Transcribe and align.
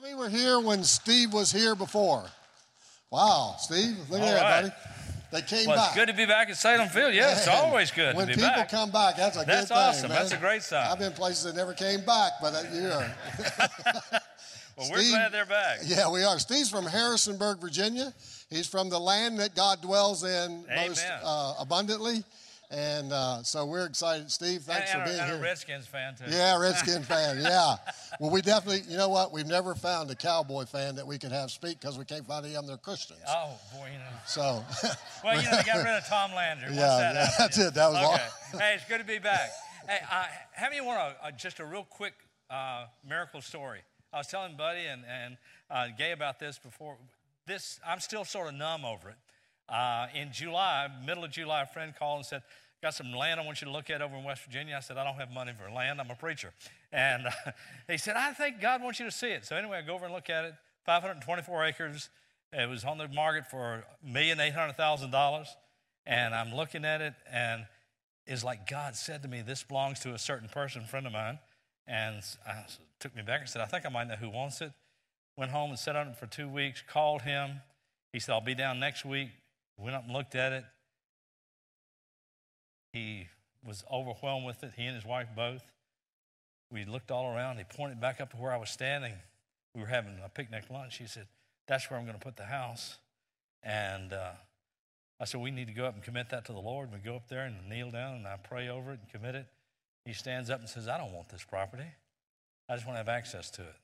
How 0.00 0.06
many 0.06 0.18
were 0.18 0.30
here 0.30 0.58
when 0.58 0.82
Steve 0.82 1.34
was 1.34 1.52
here 1.52 1.74
before? 1.74 2.24
Wow, 3.10 3.56
Steve, 3.58 3.98
look 4.08 4.22
at 4.22 4.28
All 4.28 4.32
that, 4.34 4.62
right. 4.62 4.62
buddy. 4.62 4.74
They 5.30 5.42
came 5.42 5.66
Well, 5.66 5.76
back. 5.76 5.88
it's 5.88 5.94
good 5.94 6.06
to 6.08 6.14
be 6.14 6.24
back 6.24 6.48
at 6.48 6.56
Salem 6.56 6.88
Field. 6.88 7.12
Yeah, 7.12 7.32
it's 7.32 7.46
always 7.46 7.90
good 7.90 8.16
When 8.16 8.26
to 8.26 8.32
be 8.34 8.40
people 8.40 8.48
back. 8.48 8.70
come 8.70 8.90
back, 8.90 9.16
that's 9.18 9.36
a 9.36 9.40
That's 9.44 9.68
good 9.68 9.68
thing. 9.68 9.76
That's 9.76 9.98
awesome. 9.98 10.08
man. 10.08 10.18
That's 10.20 10.32
a 10.32 10.38
great 10.38 10.62
sign. 10.62 10.86
I've 10.90 10.98
been 10.98 11.12
places 11.12 11.44
that 11.44 11.54
never 11.54 11.74
came 11.74 12.00
back, 12.06 12.32
but 12.40 12.54
uh, 12.54 12.62
you 12.72 12.80
know. 12.88 13.06
well, 14.78 14.88
we're 14.90 15.06
glad 15.10 15.32
they're 15.32 15.44
back. 15.44 15.80
Yeah, 15.84 16.10
we 16.10 16.24
are. 16.24 16.38
Steve's 16.38 16.70
from 16.70 16.86
Harrisonburg, 16.86 17.58
Virginia. 17.60 18.14
He's 18.48 18.66
from 18.66 18.88
the 18.88 18.98
land 18.98 19.38
that 19.40 19.54
God 19.54 19.82
dwells 19.82 20.24
in 20.24 20.64
most 20.76 21.04
uh, 21.22 21.54
abundantly. 21.60 22.24
And 22.70 23.12
uh, 23.12 23.42
so 23.42 23.66
we're 23.66 23.84
excited. 23.86 24.30
Steve, 24.30 24.62
thanks 24.62 24.92
and, 24.94 25.02
for 25.02 25.08
being 25.08 25.18
and 25.20 25.28
here. 25.30 25.38
a 25.40 25.42
Redskins 25.42 25.86
fan, 25.86 26.14
too. 26.14 26.24
Yeah, 26.28 26.56
Redskin 26.60 27.02
fan. 27.02 27.40
Yeah. 27.40 27.74
Well, 28.20 28.30
we 28.30 28.42
definitely, 28.42 28.82
you 28.88 28.96
know 28.96 29.08
what? 29.08 29.32
We've 29.32 29.46
never 29.46 29.74
found 29.74 30.08
a 30.10 30.14
Cowboy 30.14 30.66
fan 30.66 30.94
that 30.94 31.06
we 31.06 31.18
could 31.18 31.32
have 31.32 31.50
speak 31.50 31.80
because 31.80 31.98
we 31.98 32.04
can't 32.04 32.24
find 32.24 32.44
any 32.44 32.54
of 32.54 32.62
them. 32.62 32.68
They're 32.68 32.76
Christians. 32.76 33.18
Oh, 33.26 33.58
boy, 33.74 33.88
you 33.92 33.98
know. 33.98 34.04
So, 34.24 34.64
Well, 35.24 35.36
you 35.42 35.50
know, 35.50 35.56
they 35.56 35.62
got 35.64 35.78
rid 35.78 35.96
of 35.96 36.06
Tom 36.06 36.32
Landry. 36.32 36.68
Once 36.68 36.76
Yeah, 36.78 36.86
that 36.98 37.14
yeah, 37.14 37.28
that's 37.38 37.58
it. 37.58 37.74
That 37.74 37.88
was 37.88 37.96
all. 37.96 38.14
okay. 38.14 38.26
Hey, 38.58 38.74
it's 38.76 38.84
good 38.88 38.98
to 38.98 39.04
be 39.04 39.18
back. 39.18 39.50
Hey, 39.88 39.98
uh, 40.10 40.24
how 40.52 40.68
many 40.68 40.80
want 40.80 40.98
a, 40.98 41.26
uh, 41.26 41.30
just 41.32 41.58
a 41.58 41.64
real 41.64 41.84
quick 41.84 42.14
uh, 42.50 42.84
miracle 43.08 43.40
story? 43.40 43.80
I 44.12 44.18
was 44.18 44.28
telling 44.28 44.56
Buddy 44.56 44.86
and, 44.86 45.02
and 45.08 45.36
uh, 45.70 45.88
Gay 45.98 46.12
about 46.12 46.38
this 46.38 46.58
before. 46.58 46.98
This, 47.46 47.80
I'm 47.84 47.98
still 47.98 48.24
sort 48.24 48.48
of 48.48 48.54
numb 48.54 48.84
over 48.84 49.08
it. 49.10 49.16
Uh, 49.68 50.08
in 50.16 50.32
July, 50.32 50.88
middle 51.06 51.22
of 51.22 51.30
July, 51.30 51.62
a 51.62 51.66
friend 51.66 51.94
called 51.96 52.18
and 52.18 52.26
said, 52.26 52.42
Got 52.82 52.94
some 52.94 53.12
land 53.12 53.38
I 53.38 53.44
want 53.44 53.60
you 53.60 53.66
to 53.66 53.72
look 53.72 53.90
at 53.90 54.00
over 54.00 54.16
in 54.16 54.24
West 54.24 54.42
Virginia. 54.44 54.74
I 54.76 54.80
said, 54.80 54.96
I 54.96 55.04
don't 55.04 55.16
have 55.16 55.30
money 55.30 55.52
for 55.52 55.70
land. 55.70 56.00
I'm 56.00 56.10
a 56.10 56.14
preacher. 56.14 56.52
And 56.92 57.26
uh, 57.26 57.52
he 57.88 57.98
said, 57.98 58.16
I 58.16 58.32
think 58.32 58.60
God 58.60 58.82
wants 58.82 58.98
you 58.98 59.04
to 59.04 59.12
see 59.12 59.28
it. 59.28 59.44
So 59.44 59.56
anyway, 59.56 59.78
I 59.78 59.82
go 59.82 59.94
over 59.94 60.06
and 60.06 60.14
look 60.14 60.30
at 60.30 60.44
it. 60.46 60.54
524 60.86 61.64
acres. 61.64 62.08
It 62.52 62.68
was 62.68 62.84
on 62.84 62.98
the 62.98 63.06
market 63.08 63.46
for 63.50 63.84
$1,800,000. 64.08 65.46
And 66.06 66.34
I'm 66.34 66.54
looking 66.54 66.84
at 66.84 67.02
it, 67.02 67.14
and 67.30 67.66
it's 68.26 68.42
like 68.42 68.68
God 68.68 68.96
said 68.96 69.22
to 69.22 69.28
me, 69.28 69.42
This 69.42 69.62
belongs 69.62 70.00
to 70.00 70.14
a 70.14 70.18
certain 70.18 70.48
person, 70.48 70.84
friend 70.84 71.06
of 71.06 71.12
mine. 71.12 71.38
And 71.86 72.22
I 72.46 72.64
took 72.98 73.14
me 73.14 73.22
back 73.22 73.40
and 73.40 73.48
said, 73.48 73.60
I 73.60 73.66
think 73.66 73.84
I 73.84 73.90
might 73.90 74.08
know 74.08 74.16
who 74.16 74.30
wants 74.30 74.60
it. 74.60 74.72
Went 75.36 75.50
home 75.50 75.70
and 75.70 75.78
sat 75.78 75.96
on 75.96 76.08
it 76.08 76.16
for 76.16 76.26
two 76.26 76.48
weeks, 76.48 76.82
called 76.86 77.22
him. 77.22 77.60
He 78.12 78.20
said, 78.20 78.32
I'll 78.32 78.40
be 78.40 78.54
down 78.54 78.80
next 78.80 79.04
week. 79.04 79.30
Went 79.76 79.94
up 79.94 80.04
and 80.04 80.12
looked 80.12 80.34
at 80.34 80.52
it. 80.52 80.64
He 82.92 83.28
was 83.64 83.84
overwhelmed 83.92 84.46
with 84.46 84.62
it, 84.64 84.72
he 84.76 84.86
and 84.86 84.94
his 84.94 85.04
wife 85.04 85.28
both. 85.36 85.62
We 86.72 86.84
looked 86.84 87.10
all 87.10 87.34
around. 87.34 87.58
He 87.58 87.64
pointed 87.64 88.00
back 88.00 88.20
up 88.20 88.30
to 88.30 88.36
where 88.36 88.52
I 88.52 88.56
was 88.56 88.70
standing. 88.70 89.14
We 89.74 89.80
were 89.80 89.88
having 89.88 90.18
a 90.24 90.28
picnic 90.28 90.64
lunch. 90.70 90.98
He 90.98 91.06
said, 91.06 91.26
That's 91.66 91.90
where 91.90 91.98
I'm 91.98 92.06
going 92.06 92.18
to 92.18 92.24
put 92.24 92.36
the 92.36 92.44
house. 92.44 92.98
And 93.62 94.12
uh, 94.12 94.32
I 95.20 95.24
said, 95.24 95.40
We 95.40 95.50
need 95.50 95.66
to 95.66 95.74
go 95.74 95.84
up 95.84 95.94
and 95.94 96.02
commit 96.02 96.30
that 96.30 96.44
to 96.46 96.52
the 96.52 96.60
Lord. 96.60 96.90
And 96.90 96.98
we 96.98 97.04
go 97.04 97.16
up 97.16 97.28
there 97.28 97.44
and 97.44 97.68
kneel 97.68 97.90
down 97.90 98.14
and 98.16 98.26
I 98.26 98.36
pray 98.36 98.68
over 98.68 98.92
it 98.92 99.00
and 99.00 99.08
commit 99.10 99.34
it. 99.34 99.46
He 100.04 100.12
stands 100.12 100.48
up 100.48 100.60
and 100.60 100.68
says, 100.68 100.88
I 100.88 100.96
don't 100.96 101.12
want 101.12 101.28
this 101.28 101.44
property. 101.44 101.86
I 102.68 102.74
just 102.74 102.86
want 102.86 102.94
to 102.94 102.98
have 102.98 103.08
access 103.08 103.50
to 103.52 103.62
it. 103.62 103.74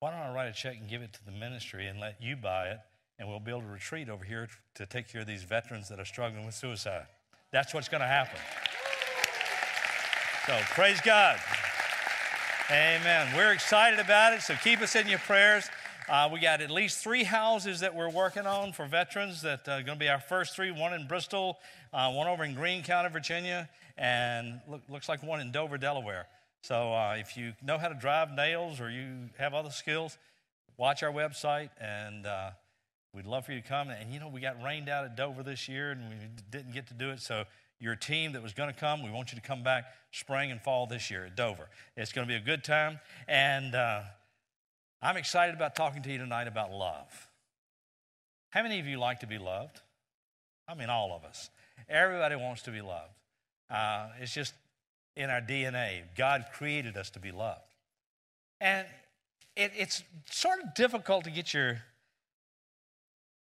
Why 0.00 0.10
don't 0.10 0.20
I 0.20 0.34
write 0.34 0.48
a 0.48 0.52
check 0.52 0.76
and 0.78 0.88
give 0.88 1.02
it 1.02 1.12
to 1.12 1.24
the 1.24 1.30
ministry 1.30 1.86
and 1.86 2.00
let 2.00 2.20
you 2.20 2.36
buy 2.36 2.68
it? 2.68 2.78
And 3.18 3.28
we'll 3.28 3.38
build 3.38 3.62
a 3.62 3.66
retreat 3.66 4.08
over 4.08 4.24
here 4.24 4.48
to 4.74 4.86
take 4.86 5.08
care 5.12 5.20
of 5.20 5.26
these 5.26 5.44
veterans 5.44 5.88
that 5.90 6.00
are 6.00 6.04
struggling 6.04 6.44
with 6.44 6.54
suicide. 6.54 7.06
That's 7.52 7.74
what's 7.74 7.90
going 7.90 8.00
to 8.00 8.06
happen. 8.06 8.38
So 10.46 10.58
praise 10.74 11.00
God. 11.02 11.38
Amen. 12.70 13.36
We're 13.36 13.52
excited 13.52 13.98
about 13.98 14.32
it, 14.32 14.40
so 14.40 14.54
keep 14.54 14.80
us 14.80 14.96
in 14.96 15.06
your 15.06 15.18
prayers. 15.18 15.68
Uh, 16.08 16.30
we 16.32 16.40
got 16.40 16.62
at 16.62 16.70
least 16.70 17.04
three 17.04 17.24
houses 17.24 17.80
that 17.80 17.94
we're 17.94 18.08
working 18.08 18.46
on 18.46 18.72
for 18.72 18.86
veterans 18.86 19.42
that 19.42 19.68
are 19.68 19.82
going 19.82 19.98
to 19.98 20.02
be 20.02 20.08
our 20.08 20.18
first 20.18 20.56
three 20.56 20.70
one 20.70 20.94
in 20.94 21.06
Bristol, 21.06 21.58
uh, 21.92 22.10
one 22.10 22.26
over 22.26 22.42
in 22.42 22.54
Greene 22.54 22.82
County, 22.82 23.10
Virginia, 23.10 23.68
and 23.98 24.60
look, 24.66 24.80
looks 24.88 25.08
like 25.08 25.22
one 25.22 25.40
in 25.40 25.52
Dover, 25.52 25.76
Delaware. 25.76 26.26
So 26.62 26.94
uh, 26.94 27.16
if 27.18 27.36
you 27.36 27.52
know 27.62 27.76
how 27.76 27.88
to 27.88 27.94
drive 27.94 28.32
nails 28.32 28.80
or 28.80 28.90
you 28.90 29.28
have 29.38 29.52
other 29.52 29.70
skills, 29.70 30.16
watch 30.78 31.02
our 31.02 31.12
website 31.12 31.68
and 31.78 32.26
uh, 32.26 32.50
we'd 33.14 33.26
love 33.26 33.46
for 33.46 33.52
you 33.52 33.60
to 33.60 33.68
come. 33.68 33.90
And 33.90 34.12
you 34.12 34.20
know, 34.20 34.28
we 34.28 34.40
got 34.40 34.62
rained 34.62 34.88
out 34.88 35.04
at 35.04 35.16
Dover 35.16 35.42
this 35.42 35.68
year 35.68 35.90
and 35.90 36.08
we 36.08 36.16
didn't 36.50 36.72
get 36.72 36.86
to 36.88 36.94
do 36.94 37.10
it. 37.10 37.20
So 37.20 37.44
your 37.78 37.96
team 37.96 38.32
that 38.32 38.42
was 38.42 38.52
going 38.52 38.72
to 38.72 38.78
come, 38.78 39.02
we 39.02 39.10
want 39.10 39.32
you 39.32 39.40
to 39.40 39.46
come 39.46 39.62
back 39.62 39.84
spring 40.12 40.50
and 40.50 40.60
fall 40.60 40.86
this 40.86 41.10
year 41.10 41.26
at 41.26 41.36
Dover. 41.36 41.68
It's 41.96 42.12
going 42.12 42.26
to 42.26 42.32
be 42.32 42.36
a 42.36 42.44
good 42.44 42.64
time. 42.64 43.00
And 43.28 43.74
uh, 43.74 44.02
I'm 45.00 45.16
excited 45.16 45.54
about 45.54 45.74
talking 45.74 46.02
to 46.02 46.12
you 46.12 46.18
tonight 46.18 46.48
about 46.48 46.72
love. 46.72 47.28
How 48.50 48.62
many 48.62 48.78
of 48.78 48.86
you 48.86 48.98
like 48.98 49.20
to 49.20 49.26
be 49.26 49.38
loved? 49.38 49.80
I 50.68 50.74
mean, 50.74 50.90
all 50.90 51.14
of 51.14 51.24
us. 51.24 51.50
Everybody 51.88 52.36
wants 52.36 52.62
to 52.62 52.70
be 52.70 52.80
loved. 52.80 53.12
Uh, 53.68 54.08
it's 54.20 54.32
just 54.32 54.54
in 55.16 55.28
our 55.28 55.40
DNA. 55.40 56.02
God 56.16 56.46
created 56.52 56.96
us 56.96 57.10
to 57.10 57.18
be 57.18 57.32
loved. 57.32 57.60
And 58.60 58.86
it, 59.56 59.72
it's 59.76 60.02
sort 60.30 60.60
of 60.62 60.74
difficult 60.74 61.24
to 61.24 61.30
get 61.30 61.52
your 61.52 61.82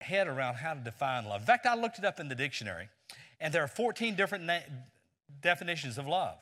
head 0.05 0.29
around 0.29 0.57
how 0.57 0.75
to 0.75 0.81
define 0.81 1.25
love. 1.25 1.41
In 1.41 1.47
fact, 1.47 1.67
I 1.67 1.75
looked 1.75 1.99
it 1.99 2.05
up 2.05 2.21
in 2.21 2.29
the 2.29 2.35
dictionary, 2.35 2.89
and 3.41 3.53
there 3.53 3.63
are 3.65 3.69
14 3.69 4.15
different 4.15 4.45
na- 4.45 4.61
definitions 5.41 5.99
of 5.99 6.07
love. 6.07 6.39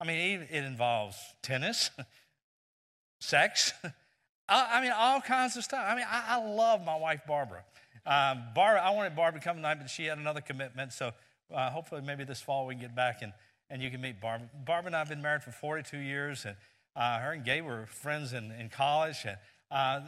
I 0.00 0.04
mean, 0.04 0.46
it, 0.50 0.64
involves 0.64 1.16
tennis, 1.42 1.90
sex, 3.20 3.72
I, 4.48 4.68
I 4.78 4.82
mean, 4.82 4.92
all 4.96 5.20
kinds 5.20 5.56
of 5.56 5.64
stuff. 5.64 5.84
I 5.86 5.94
mean, 5.94 6.06
I, 6.08 6.36
I 6.36 6.48
love 6.48 6.84
my 6.84 6.96
wife, 6.96 7.20
Barbara. 7.26 7.64
Um, 8.04 8.44
Barbara, 8.54 8.82
I 8.82 8.90
wanted 8.90 9.16
Barbara 9.16 9.40
to 9.40 9.44
come 9.44 9.56
tonight, 9.56 9.78
but 9.80 9.90
she 9.90 10.04
had 10.04 10.18
another 10.18 10.40
commitment. 10.40 10.92
So 10.92 11.12
uh, 11.52 11.70
hopefully, 11.70 12.02
maybe 12.02 12.24
this 12.24 12.40
fall 12.40 12.66
we 12.66 12.74
can 12.74 12.82
get 12.82 12.94
back 12.94 13.22
and, 13.22 13.32
and 13.68 13.82
you 13.82 13.90
can 13.90 14.00
meet 14.00 14.20
Barbara. 14.20 14.48
Barbara 14.64 14.88
and 14.88 14.96
I 14.96 15.00
have 15.00 15.08
been 15.08 15.22
married 15.22 15.42
for 15.42 15.50
42 15.50 15.98
years, 15.98 16.44
and 16.44 16.56
uh, 16.94 17.18
her 17.18 17.32
and 17.32 17.44
Gabe 17.44 17.64
were 17.64 17.86
friends 17.86 18.32
in, 18.32 18.52
in 18.52 18.68
college. 18.68 19.24
And 19.24 19.36
uh, 19.70 20.00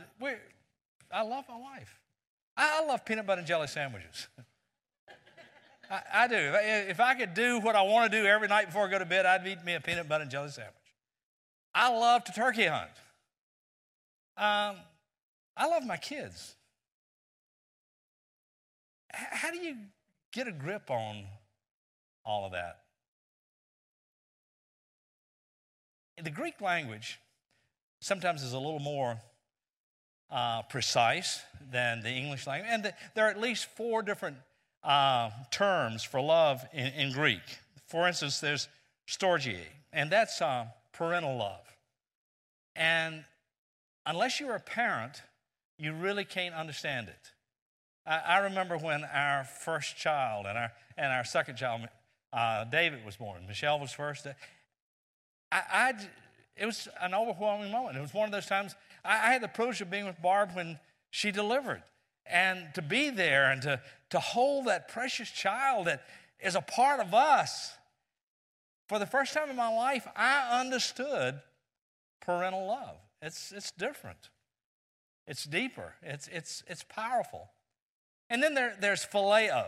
I 1.13 1.23
love 1.23 1.45
my 1.49 1.57
wife. 1.57 1.99
I, 2.59 2.85
love 2.85 3.05
peanut 3.05 3.27
butter 3.27 3.39
and 3.39 3.47
jelly 3.47 3.69
sandwiches. 3.69 4.27
I, 5.91 6.01
I 6.13 6.29
do. 6.29 6.35
If 6.35 6.55
I, 6.55 6.61
if 6.91 7.01
I 7.01 7.15
could 7.15 7.35
do 7.35 7.61
what 7.61 7.77
I 7.77 7.83
want 7.83 8.11
to 8.11 8.21
do 8.21 8.27
every 8.27 8.49
night 8.49 8.67
before 8.67 8.87
I 8.87 8.91
go 8.91 8.99
to 8.99 9.07
bed, 9.07 9.25
I'd 9.25 9.47
eat 9.47 9.65
me 9.65 9.75
a 9.75 9.81
peanut 9.81 10.09
butter 10.09 10.23
and 10.23 10.31
jelly 10.31 10.51
sandwich. 10.51 10.75
I 11.75 11.91
love 11.91 12.25
to 12.25 12.33
turkey 12.33 12.67
hunt. 12.67 12.91
Um, 14.37 14.77
I 15.57 15.67
love 15.67 15.85
my 15.87 15.97
kids. 15.97 16.57
H- 19.15 19.21
how 19.31 19.51
do 19.51 19.59
you 19.59 19.77
get 20.33 20.49
a 20.49 20.53
grip 20.53 20.91
on 20.91 21.25
all 22.25 22.47
of 22.47 22.53
that? 22.53 22.81
The 26.23 26.31
Greek 26.31 26.61
language 26.61 27.21
sometimes 28.01 28.43
is 28.43 28.53
a 28.53 28.59
little 28.59 28.81
more 28.81 29.19
uh, 30.31 30.63
precise 30.63 31.43
than 31.71 32.01
the 32.01 32.11
English 32.11 32.47
language, 32.47 32.71
and 32.73 32.85
the, 32.85 32.95
there 33.15 33.27
are 33.27 33.31
at 33.31 33.41
least 33.41 33.67
four 33.77 34.03
different 34.03 34.37
uh, 34.85 35.31
terms 35.51 36.03
for 36.03 36.21
love 36.21 36.65
in, 36.73 36.87
in 36.89 37.13
Greek. 37.13 37.41
For 37.87 38.07
instance, 38.07 38.41
there's 38.41 38.69
storge, 39.07 39.57
and 39.93 40.11
that's 40.11 40.41
uh, 40.43 40.67
parental 40.93 41.37
love. 41.37 41.65
And 42.77 43.25
unless 44.07 44.41
you're 44.41 44.55
a 44.55 44.61
parent, 44.61 45.23
you 45.79 45.93
really 45.93 46.25
can't 46.25 46.55
understand 46.55 47.09
it. 47.09 47.33
I, 48.07 48.19
I 48.19 48.39
remember 48.39 48.77
when 48.77 49.05
our 49.05 49.45
first 49.45 49.97
child 49.97 50.47
and 50.47 50.59
our, 50.59 50.73
and 50.97 51.13
our 51.13 51.25
second 51.25 51.57
child, 51.57 51.83
uh, 52.33 52.65
David, 52.65 53.05
was 53.05 53.17
born. 53.17 53.47
Michelle 53.47 53.79
was 53.79 53.93
first. 53.93 54.27
I, 55.51 55.63
I, 55.73 55.93
it 56.57 56.67
was 56.67 56.89
an 57.01 57.15
overwhelming 57.15 57.71
moment. 57.71 57.97
It 57.97 58.01
was 58.01 58.13
one 58.15 58.27
of 58.27 58.33
those 58.33 58.47
times 58.47 58.75
I, 59.09 59.29
I 59.29 59.33
had 59.33 59.43
the 59.43 59.49
privilege 59.49 59.81
of 59.81 59.91
being 59.91 60.05
with 60.05 60.21
Barb 60.21 60.51
when 60.55 60.79
she 61.11 61.31
delivered. 61.31 61.83
And 62.27 62.67
to 62.75 62.83
be 62.83 63.09
there 63.09 63.51
and 63.51 63.63
to, 63.63 63.81
to 64.11 64.21
hold 64.21 64.67
that 64.67 64.89
precious 64.89 65.31
child 65.31 65.87
that 65.87 66.03
is 66.41 66.55
a 66.55 66.61
part 66.61 67.01
of 67.01 67.15
us. 67.15 67.73
For 68.89 68.99
the 68.99 69.07
first 69.07 69.33
time 69.33 69.51
in 69.51 69.57
my 69.57 69.75
life, 69.75 70.07
I 70.15 70.61
understood 70.61 71.41
parental 72.21 72.67
love. 72.67 72.97
It's, 73.21 73.51
it's 73.51 73.73
different, 73.73 74.29
it's 75.27 75.45
deeper, 75.45 75.95
it's, 76.03 76.29
it's, 76.29 76.63
it's 76.69 76.85
powerful. 76.85 77.51
And 78.31 78.43
then 78.43 78.55
there, 78.55 78.77
there's 78.79 79.05
phileo. 79.05 79.67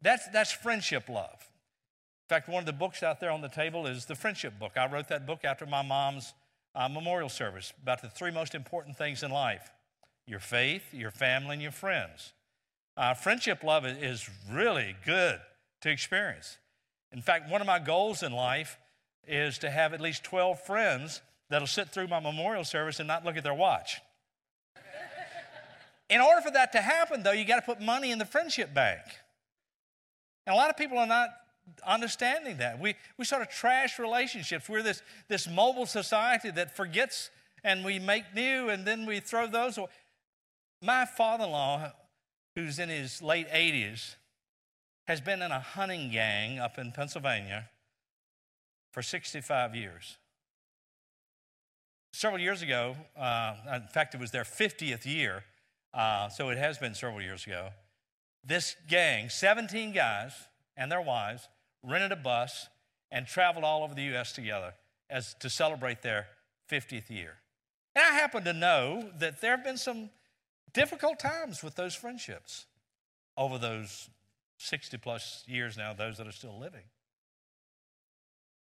That's, 0.00 0.26
that's 0.28 0.52
friendship 0.52 1.08
love. 1.08 1.38
In 1.38 2.34
fact, 2.34 2.48
one 2.48 2.60
of 2.60 2.66
the 2.66 2.72
books 2.72 3.02
out 3.02 3.20
there 3.20 3.30
on 3.30 3.42
the 3.42 3.48
table 3.48 3.86
is 3.86 4.06
the 4.06 4.14
friendship 4.14 4.58
book. 4.58 4.72
I 4.76 4.90
wrote 4.90 5.08
that 5.08 5.26
book 5.26 5.44
after 5.44 5.66
my 5.66 5.82
mom's 5.82 6.32
uh, 6.74 6.88
memorial 6.88 7.28
service 7.28 7.72
about 7.82 8.02
the 8.02 8.08
three 8.08 8.30
most 8.30 8.54
important 8.54 8.96
things 8.96 9.22
in 9.22 9.30
life 9.30 9.70
your 10.26 10.40
faith, 10.40 10.94
your 10.94 11.10
family, 11.10 11.54
and 11.54 11.62
your 11.62 11.72
friends. 11.72 12.32
Uh, 12.96 13.12
friendship 13.12 13.64
love 13.64 13.84
is 13.84 14.30
really 14.50 14.94
good 15.04 15.40
to 15.80 15.90
experience. 15.90 16.58
In 17.10 17.20
fact, 17.20 17.50
one 17.50 17.60
of 17.60 17.66
my 17.66 17.78
goals 17.78 18.22
in 18.22 18.32
life 18.32 18.78
is 19.26 19.58
to 19.58 19.70
have 19.70 19.92
at 19.92 20.00
least 20.00 20.24
12 20.24 20.60
friends 20.60 21.20
that'll 21.50 21.66
sit 21.66 21.88
through 21.88 22.08
my 22.08 22.20
memorial 22.20 22.64
service 22.64 22.98
and 22.98 23.08
not 23.08 23.24
look 23.24 23.36
at 23.36 23.42
their 23.42 23.54
watch. 23.54 24.00
in 26.08 26.20
order 26.20 26.40
for 26.40 26.50
that 26.52 26.72
to 26.72 26.80
happen, 26.80 27.22
though, 27.22 27.32
you 27.32 27.44
got 27.44 27.56
to 27.56 27.62
put 27.62 27.80
money 27.80 28.10
in 28.10 28.18
the 28.18 28.24
friendship 28.24 28.72
bank. 28.72 29.02
And 30.46 30.54
a 30.54 30.56
lot 30.56 30.70
of 30.70 30.76
people 30.76 30.98
are 30.98 31.06
not 31.06 31.28
understanding 31.86 32.58
that. 32.58 32.80
We, 32.80 32.94
we 33.16 33.24
sort 33.24 33.42
of 33.42 33.48
trash 33.48 33.98
relationships. 33.98 34.68
We're 34.68 34.82
this, 34.82 35.02
this 35.28 35.48
mobile 35.48 35.86
society 35.86 36.50
that 36.50 36.76
forgets 36.76 37.30
and 37.64 37.84
we 37.84 37.98
make 37.98 38.34
new 38.34 38.68
and 38.68 38.86
then 38.86 39.06
we 39.06 39.20
throw 39.20 39.46
those 39.46 39.78
away. 39.78 39.88
My 40.80 41.04
father 41.04 41.44
in 41.44 41.50
law, 41.50 41.92
who's 42.56 42.78
in 42.78 42.88
his 42.88 43.22
late 43.22 43.48
80s, 43.48 44.16
has 45.06 45.20
been 45.20 45.42
in 45.42 45.50
a 45.50 45.60
hunting 45.60 46.10
gang 46.10 46.58
up 46.58 46.78
in 46.78 46.92
Pennsylvania 46.92 47.68
for 48.92 49.02
65 49.02 49.74
years. 49.74 50.18
Several 52.12 52.40
years 52.40 52.62
ago, 52.62 52.96
uh, 53.16 53.54
in 53.74 53.88
fact, 53.88 54.14
it 54.14 54.20
was 54.20 54.30
their 54.32 54.44
50th 54.44 55.06
year, 55.06 55.44
uh, 55.94 56.28
so 56.28 56.50
it 56.50 56.58
has 56.58 56.78
been 56.78 56.94
several 56.94 57.22
years 57.22 57.46
ago. 57.46 57.70
This 58.44 58.76
gang, 58.88 59.28
17 59.28 59.92
guys 59.92 60.32
and 60.76 60.90
their 60.90 61.02
wives, 61.02 61.48
rented 61.82 62.12
a 62.12 62.16
bus 62.16 62.68
and 63.10 63.26
traveled 63.26 63.64
all 63.64 63.84
over 63.84 63.94
the 63.94 64.02
U.S. 64.04 64.32
together 64.32 64.74
as 65.10 65.34
to 65.40 65.50
celebrate 65.50 66.02
their 66.02 66.26
50th 66.70 67.10
year. 67.10 67.34
And 67.94 68.04
I 68.04 68.12
happen 68.12 68.44
to 68.44 68.52
know 68.52 69.10
that 69.18 69.40
there 69.40 69.54
have 69.56 69.64
been 69.64 69.76
some 69.76 70.10
difficult 70.72 71.18
times 71.18 71.62
with 71.62 71.74
those 71.74 71.94
friendships 71.94 72.66
over 73.36 73.58
those 73.58 74.08
60 74.58 74.96
plus 74.98 75.44
years 75.46 75.76
now, 75.76 75.92
those 75.92 76.16
that 76.18 76.26
are 76.26 76.32
still 76.32 76.58
living. 76.58 76.84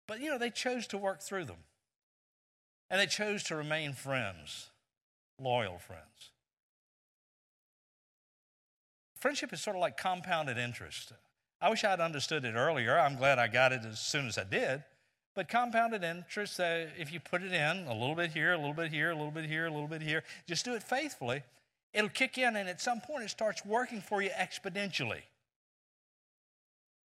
But, 0.09 0.21
you 0.21 0.31
know, 0.31 0.39
they 0.39 0.51
chose 0.51 0.87
to 0.89 0.99
work 0.99 1.23
through 1.23 1.45
them. 1.45 1.59
And 2.91 3.01
they 3.01 3.07
chose 3.07 3.45
to 3.45 3.55
remain 3.55 3.93
friends, 3.93 4.71
loyal 5.39 5.79
friends. 5.79 6.33
Friendship 9.21 9.53
is 9.53 9.61
sort 9.61 9.77
of 9.77 9.81
like 9.81 9.97
compounded 9.97 10.59
interest. 10.59 11.13
I 11.61 11.69
wish 11.69 11.85
I'd 11.85 12.01
understood 12.01 12.45
it 12.45 12.55
earlier. 12.55 12.99
I'm 12.99 13.17
glad 13.17 13.39
I 13.39 13.47
got 13.47 13.73
it 13.73 13.85
as 13.85 14.01
soon 14.01 14.27
as 14.27 14.39
I 14.39 14.45
did. 14.45 14.83
But 15.35 15.49
compounded 15.49 16.03
interest, 16.03 16.59
uh, 16.59 16.87
if 16.99 17.13
you 17.13 17.21
put 17.21 17.43
it 17.43 17.53
in 17.53 17.87
a 17.87 17.93
little 17.93 18.15
bit 18.15 18.33
here, 18.33 18.53
a 18.53 18.57
little 18.57 18.73
bit 18.73 18.91
here, 18.91 19.11
a 19.11 19.15
little 19.15 19.31
bit 19.31 19.45
here, 19.45 19.67
a 19.67 19.71
little 19.71 19.87
bit 19.87 20.03
here, 20.03 20.25
just 20.49 20.65
do 20.65 20.75
it 20.75 20.83
faithfully, 20.83 21.43
it'll 21.93 22.11
kick 22.11 22.37
in 22.37 22.57
and 22.57 22.69
at 22.69 22.81
some 22.81 23.01
point 23.01 23.25
it 23.25 23.31
starts 23.31 23.65
working 23.65 24.01
for 24.01 24.23
you 24.23 24.31
exponentially. 24.31 25.23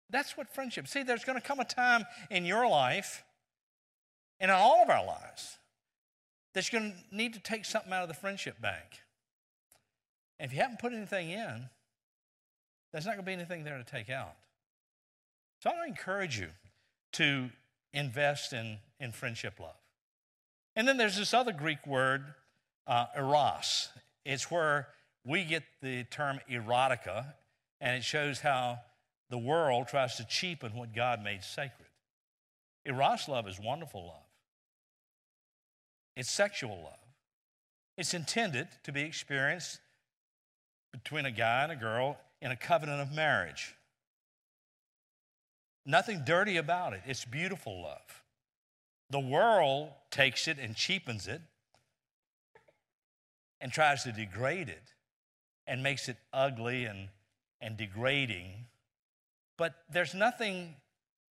That's 0.09 0.37
what 0.37 0.53
friendship. 0.53 0.87
See, 0.87 1.03
there's 1.03 1.23
going 1.23 1.39
to 1.39 1.45
come 1.45 1.59
a 1.59 1.65
time 1.65 2.05
in 2.31 2.45
your 2.45 2.67
life 2.67 3.23
and 4.39 4.49
in 4.49 4.57
all 4.57 4.81
of 4.81 4.89
our 4.89 5.05
lives 5.05 5.57
that 6.53 6.71
you're 6.71 6.79
going 6.79 6.93
to 6.93 7.15
need 7.15 7.33
to 7.33 7.39
take 7.39 7.65
something 7.65 7.91
out 7.91 8.03
of 8.03 8.07
the 8.07 8.13
friendship 8.13 8.59
bank. 8.61 9.01
And 10.39 10.49
if 10.49 10.55
you 10.55 10.61
haven't 10.61 10.79
put 10.79 10.93
anything 10.93 11.29
in, 11.29 11.69
there's 12.91 13.05
not 13.05 13.13
going 13.13 13.25
to 13.25 13.29
be 13.29 13.33
anything 13.33 13.63
there 13.63 13.77
to 13.77 13.83
take 13.83 14.09
out. 14.09 14.35
So 15.65 15.71
I 15.71 15.73
want 15.73 15.85
to 15.87 15.89
encourage 15.89 16.37
you 16.37 16.49
to 17.13 17.49
invest 17.91 18.53
in, 18.53 18.77
in 18.99 19.11
friendship 19.11 19.59
love. 19.59 19.73
And 20.75 20.87
then 20.87 20.97
there's 20.97 21.17
this 21.17 21.33
other 21.33 21.53
Greek 21.53 21.87
word, 21.87 22.23
uh, 22.85 23.07
eros. 23.17 23.89
It's 24.23 24.51
where 24.51 24.89
we 25.25 25.43
get 25.43 25.63
the 25.81 26.03
term 26.03 26.39
erotica, 26.51 27.33
and 27.81 27.97
it 27.97 28.03
shows 28.03 28.41
how 28.41 28.77
the 29.31 29.39
world 29.39 29.87
tries 29.87 30.17
to 30.17 30.25
cheapen 30.25 30.75
what 30.75 30.93
God 30.93 31.23
made 31.23 31.43
sacred. 31.43 31.87
Eros 32.85 33.27
love 33.27 33.47
is 33.47 33.59
wonderful 33.59 34.05
love, 34.05 34.27
it's 36.15 36.29
sexual 36.29 36.77
love. 36.83 36.99
It's 37.97 38.13
intended 38.13 38.67
to 38.83 38.91
be 38.91 39.01
experienced 39.01 39.79
between 40.91 41.25
a 41.25 41.31
guy 41.31 41.63
and 41.63 41.71
a 41.71 41.75
girl 41.77 42.17
in 42.39 42.51
a 42.51 42.55
covenant 42.55 43.01
of 43.01 43.15
marriage. 43.15 43.73
Nothing 45.85 46.23
dirty 46.25 46.57
about 46.57 46.93
it. 46.93 47.01
It's 47.05 47.25
beautiful 47.25 47.83
love. 47.83 48.23
The 49.11 49.19
world 49.19 49.89
takes 50.09 50.47
it 50.47 50.57
and 50.57 50.75
cheapens 50.75 51.27
it 51.27 51.41
and 53.61 53.71
tries 53.71 54.03
to 54.03 54.11
degrade 54.11 54.69
it 54.69 54.93
and 55.67 55.83
makes 55.83 56.09
it 56.09 56.17
ugly 56.33 56.85
and, 56.85 57.09
and 57.61 57.77
degrading. 57.77 58.65
But 59.57 59.75
there's 59.91 60.13
nothing 60.13 60.75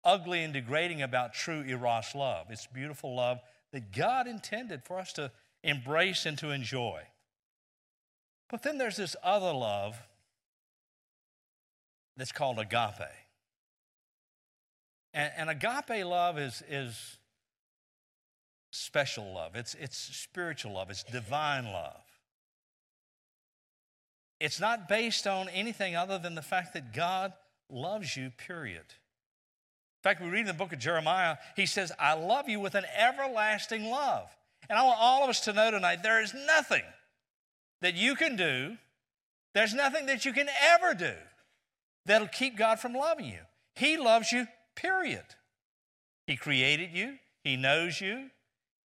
ugly 0.03 0.44
and 0.44 0.53
degrading 0.53 1.01
about 1.01 1.33
true 1.33 1.63
Eros 1.63 2.13
love. 2.13 2.47
It's 2.50 2.67
beautiful 2.67 3.15
love 3.15 3.39
that 3.71 3.91
God 3.91 4.27
intended 4.27 4.83
for 4.83 5.00
us 5.00 5.13
to 5.13 5.31
embrace 5.63 6.25
and 6.25 6.38
to 6.38 6.51
enjoy. 6.51 7.01
But 8.50 8.61
then 8.61 8.77
there's 8.77 8.97
this 8.97 9.15
other 9.23 9.51
love 9.51 10.00
that's 12.15 12.31
called 12.31 12.59
agape. 12.59 13.09
And, 15.13 15.31
and 15.38 15.50
agape 15.50 16.06
love 16.06 16.38
is, 16.39 16.63
is 16.69 17.18
special 18.71 19.33
love, 19.33 19.56
it's, 19.56 19.75
it's 19.75 19.98
spiritual 19.98 20.74
love, 20.74 20.89
it's 20.89 21.04
divine 21.04 21.65
love. 21.65 22.01
It's 24.39 24.60
not 24.60 24.89
based 24.89 25.25
on 25.25 25.48
anything 25.50 25.95
other 25.95 26.18
than 26.18 26.36
the 26.36 26.42
fact 26.42 26.74
that 26.74 26.94
God 26.94 27.31
loves 27.69 28.18
you, 28.18 28.30
period. 28.30 28.81
In 28.81 30.10
fact, 30.10 30.21
we 30.21 30.27
read 30.27 30.42
in 30.42 30.48
the 30.48 30.54
book 30.54 30.74
of 30.74 30.80
Jeremiah, 30.80 31.38
he 31.56 31.65
says, 31.65 31.94
I 31.98 32.13
love 32.13 32.50
you 32.50 32.60
with 32.60 32.75
an 32.75 32.83
everlasting 32.98 33.86
love. 33.86 34.27
And 34.69 34.77
I 34.77 34.83
want 34.83 34.98
all 35.00 35.24
of 35.24 35.30
us 35.30 35.42
to 35.42 35.54
know 35.54 35.71
tonight 35.71 36.04
there 36.04 36.21
is 36.21 36.33
nothing 36.33 36.83
that 37.81 37.95
you 37.95 38.15
can 38.15 38.36
do, 38.36 38.77
there's 39.54 39.74
nothing 39.74 40.07
that 40.07 40.25
you 40.25 40.33
can 40.33 40.48
ever 40.62 40.94
do 40.94 41.13
that'll 42.06 42.27
keep 42.27 42.57
God 42.57 42.80
from 42.80 42.94
loving 42.94 43.25
you. 43.25 43.39
He 43.75 43.98
loves 43.98 44.31
you 44.31 44.48
period. 44.75 45.25
He 46.27 46.35
created 46.35 46.91
you, 46.93 47.15
He 47.43 47.57
knows 47.57 47.99
you, 47.99 48.29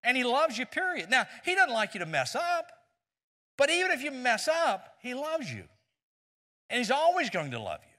and 0.02 0.16
He 0.16 0.24
loves 0.24 0.58
you, 0.58 0.66
period. 0.66 1.10
Now, 1.10 1.26
He 1.44 1.54
doesn't 1.54 1.72
like 1.72 1.94
you 1.94 2.00
to 2.00 2.06
mess 2.06 2.34
up, 2.34 2.70
but 3.56 3.70
even 3.70 3.90
if 3.90 4.02
you 4.02 4.10
mess 4.10 4.48
up, 4.48 4.96
He 5.02 5.14
loves 5.14 5.52
you. 5.52 5.64
And 6.70 6.78
He's 6.78 6.90
always 6.90 7.30
going 7.30 7.50
to 7.52 7.60
love 7.60 7.80
you. 7.82 7.94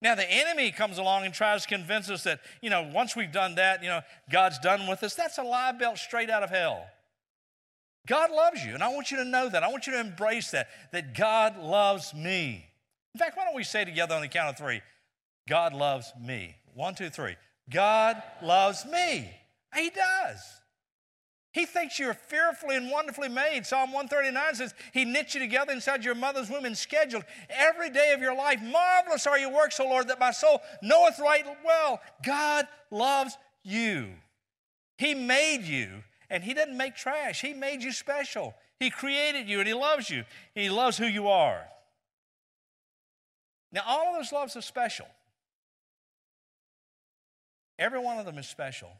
Now, 0.00 0.14
the 0.14 0.30
enemy 0.30 0.70
comes 0.70 0.98
along 0.98 1.24
and 1.24 1.34
tries 1.34 1.62
to 1.62 1.68
convince 1.68 2.08
us 2.08 2.22
that, 2.22 2.40
you 2.62 2.70
know, 2.70 2.88
once 2.94 3.16
we've 3.16 3.32
done 3.32 3.56
that, 3.56 3.82
you 3.82 3.88
know, 3.88 4.00
God's 4.30 4.58
done 4.60 4.86
with 4.86 5.02
us. 5.02 5.14
That's 5.14 5.38
a 5.38 5.42
lie 5.42 5.72
belt 5.72 5.98
straight 5.98 6.30
out 6.30 6.44
of 6.44 6.50
hell. 6.50 6.86
God 8.06 8.30
loves 8.30 8.64
you, 8.64 8.74
and 8.74 8.82
I 8.82 8.88
want 8.88 9.10
you 9.10 9.18
to 9.18 9.24
know 9.24 9.48
that. 9.48 9.62
I 9.62 9.68
want 9.68 9.86
you 9.86 9.92
to 9.94 10.00
embrace 10.00 10.52
that, 10.52 10.68
that 10.92 11.14
God 11.14 11.58
loves 11.58 12.14
me. 12.14 12.64
In 13.14 13.18
fact, 13.18 13.36
why 13.36 13.44
don't 13.44 13.56
we 13.56 13.64
say 13.64 13.84
together 13.84 14.14
on 14.14 14.22
the 14.22 14.28
count 14.28 14.50
of 14.50 14.56
three 14.56 14.80
God 15.48 15.74
loves 15.74 16.12
me? 16.20 16.56
One, 16.74 16.94
two, 16.94 17.10
three. 17.10 17.36
God 17.70 18.22
loves 18.42 18.84
me. 18.84 19.30
He 19.74 19.90
does. 19.90 20.40
He 21.52 21.64
thinks 21.64 21.98
you're 21.98 22.14
fearfully 22.14 22.76
and 22.76 22.90
wonderfully 22.90 23.28
made. 23.28 23.66
Psalm 23.66 23.90
139 23.92 24.54
says, 24.54 24.74
He 24.92 25.04
knit 25.04 25.34
you 25.34 25.40
together 25.40 25.72
inside 25.72 26.04
your 26.04 26.14
mother's 26.14 26.50
womb 26.50 26.66
and 26.66 26.76
scheduled 26.76 27.24
every 27.48 27.90
day 27.90 28.12
of 28.12 28.20
your 28.20 28.34
life. 28.34 28.60
Marvelous 28.62 29.26
are 29.26 29.38
your 29.38 29.52
works, 29.52 29.80
O 29.80 29.84
Lord, 29.88 30.08
that 30.08 30.20
my 30.20 30.30
soul 30.30 30.60
knoweth 30.82 31.18
right 31.18 31.44
well. 31.64 32.00
God 32.24 32.68
loves 32.90 33.36
you. 33.64 34.08
He 34.98 35.14
made 35.14 35.62
you, 35.62 36.04
and 36.28 36.44
He 36.44 36.54
didn't 36.54 36.76
make 36.76 36.94
trash. 36.94 37.40
He 37.40 37.54
made 37.54 37.82
you 37.82 37.92
special. 37.92 38.54
He 38.78 38.90
created 38.90 39.48
you, 39.48 39.58
and 39.58 39.66
He 39.66 39.74
loves 39.74 40.10
you. 40.10 40.24
He 40.54 40.68
loves 40.68 40.98
who 40.98 41.06
you 41.06 41.28
are. 41.28 41.64
Now, 43.72 43.82
all 43.86 44.10
of 44.10 44.16
those 44.16 44.32
loves 44.32 44.56
are 44.56 44.62
special. 44.62 45.06
Every 47.78 47.98
one 47.98 48.18
of 48.18 48.26
them 48.26 48.38
is 48.38 48.48
special. 48.48 48.90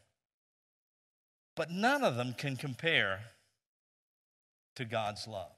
But 1.57 1.71
none 1.71 2.05
of 2.05 2.17
them 2.17 2.35
can 2.35 2.57
compare 2.57 3.21
to 4.77 4.85
God's 4.85 5.27
love. 5.27 5.51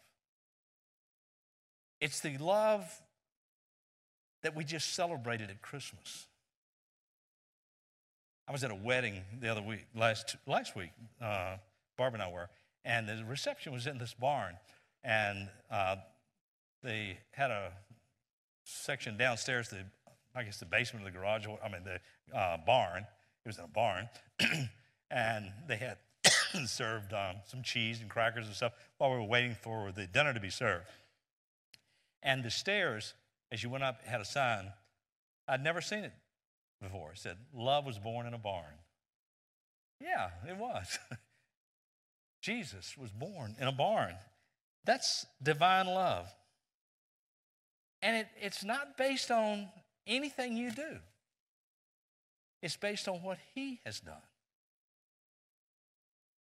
It's 2.00 2.20
the 2.20 2.38
love 2.38 2.90
that 4.42 4.56
we 4.56 4.64
just 4.64 4.94
celebrated 4.94 5.50
at 5.50 5.60
Christmas. 5.60 6.26
I 8.48 8.52
was 8.52 8.64
at 8.64 8.70
a 8.70 8.74
wedding 8.74 9.20
the 9.40 9.48
other 9.48 9.60
week, 9.60 9.86
last, 9.94 10.36
last 10.46 10.74
week, 10.74 10.90
uh, 11.20 11.56
Barb 11.98 12.14
and 12.14 12.22
I 12.22 12.30
were, 12.30 12.48
and 12.84 13.06
the 13.06 13.22
reception 13.28 13.72
was 13.72 13.86
in 13.86 13.98
this 13.98 14.14
barn. 14.14 14.56
And 15.04 15.48
uh, 15.70 15.96
they 16.82 17.18
had 17.32 17.50
a 17.50 17.72
section 18.64 19.16
downstairs, 19.16 19.68
the 19.68 19.84
I 20.40 20.44
guess 20.44 20.56
the 20.56 20.64
basement 20.64 21.06
of 21.06 21.12
the 21.12 21.18
garage, 21.18 21.46
I 21.62 21.68
mean, 21.68 21.82
the 21.84 22.36
uh, 22.36 22.56
barn. 22.64 23.06
It 23.44 23.48
was 23.48 23.58
in 23.58 23.64
a 23.64 23.68
barn. 23.68 24.08
and 25.10 25.52
they 25.68 25.76
had 25.76 25.98
served 26.66 27.12
um, 27.12 27.36
some 27.46 27.62
cheese 27.62 28.00
and 28.00 28.08
crackers 28.08 28.46
and 28.46 28.56
stuff 28.56 28.72
while 28.96 29.10
we 29.10 29.16
were 29.16 29.24
waiting 29.24 29.54
for 29.54 29.92
the 29.92 30.06
dinner 30.06 30.32
to 30.32 30.40
be 30.40 30.48
served. 30.48 30.86
And 32.22 32.42
the 32.42 32.50
stairs, 32.50 33.12
as 33.52 33.62
you 33.62 33.68
went 33.68 33.84
up, 33.84 34.02
had 34.06 34.22
a 34.22 34.24
sign. 34.24 34.72
I'd 35.46 35.62
never 35.62 35.82
seen 35.82 36.04
it 36.04 36.12
before. 36.80 37.12
It 37.12 37.18
said, 37.18 37.36
Love 37.54 37.84
was 37.84 37.98
born 37.98 38.26
in 38.26 38.32
a 38.32 38.38
barn. 38.38 38.64
Yeah, 40.00 40.30
it 40.48 40.56
was. 40.56 40.98
Jesus 42.40 42.96
was 42.96 43.10
born 43.10 43.56
in 43.60 43.68
a 43.68 43.72
barn. 43.72 44.14
That's 44.86 45.26
divine 45.42 45.86
love. 45.86 46.32
And 48.00 48.16
it, 48.16 48.28
it's 48.40 48.64
not 48.64 48.96
based 48.96 49.30
on 49.30 49.68
anything 50.06 50.56
you 50.56 50.70
do, 50.70 50.98
it's 52.62 52.76
based 52.76 53.08
on 53.08 53.22
what 53.22 53.38
He 53.54 53.80
has 53.84 54.00
done. 54.00 54.22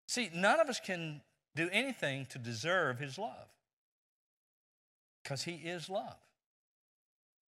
See, 0.09 0.31
none 0.35 0.61
of 0.61 0.69
us 0.69 0.81
can 0.81 1.21
do 1.55 1.69
anything 1.73 2.27
to 2.27 2.39
deserve 2.39 2.99
His 2.99 3.19
love 3.19 3.49
because 5.23 5.43
He 5.43 5.55
is 5.55 5.89
love. 5.89 6.17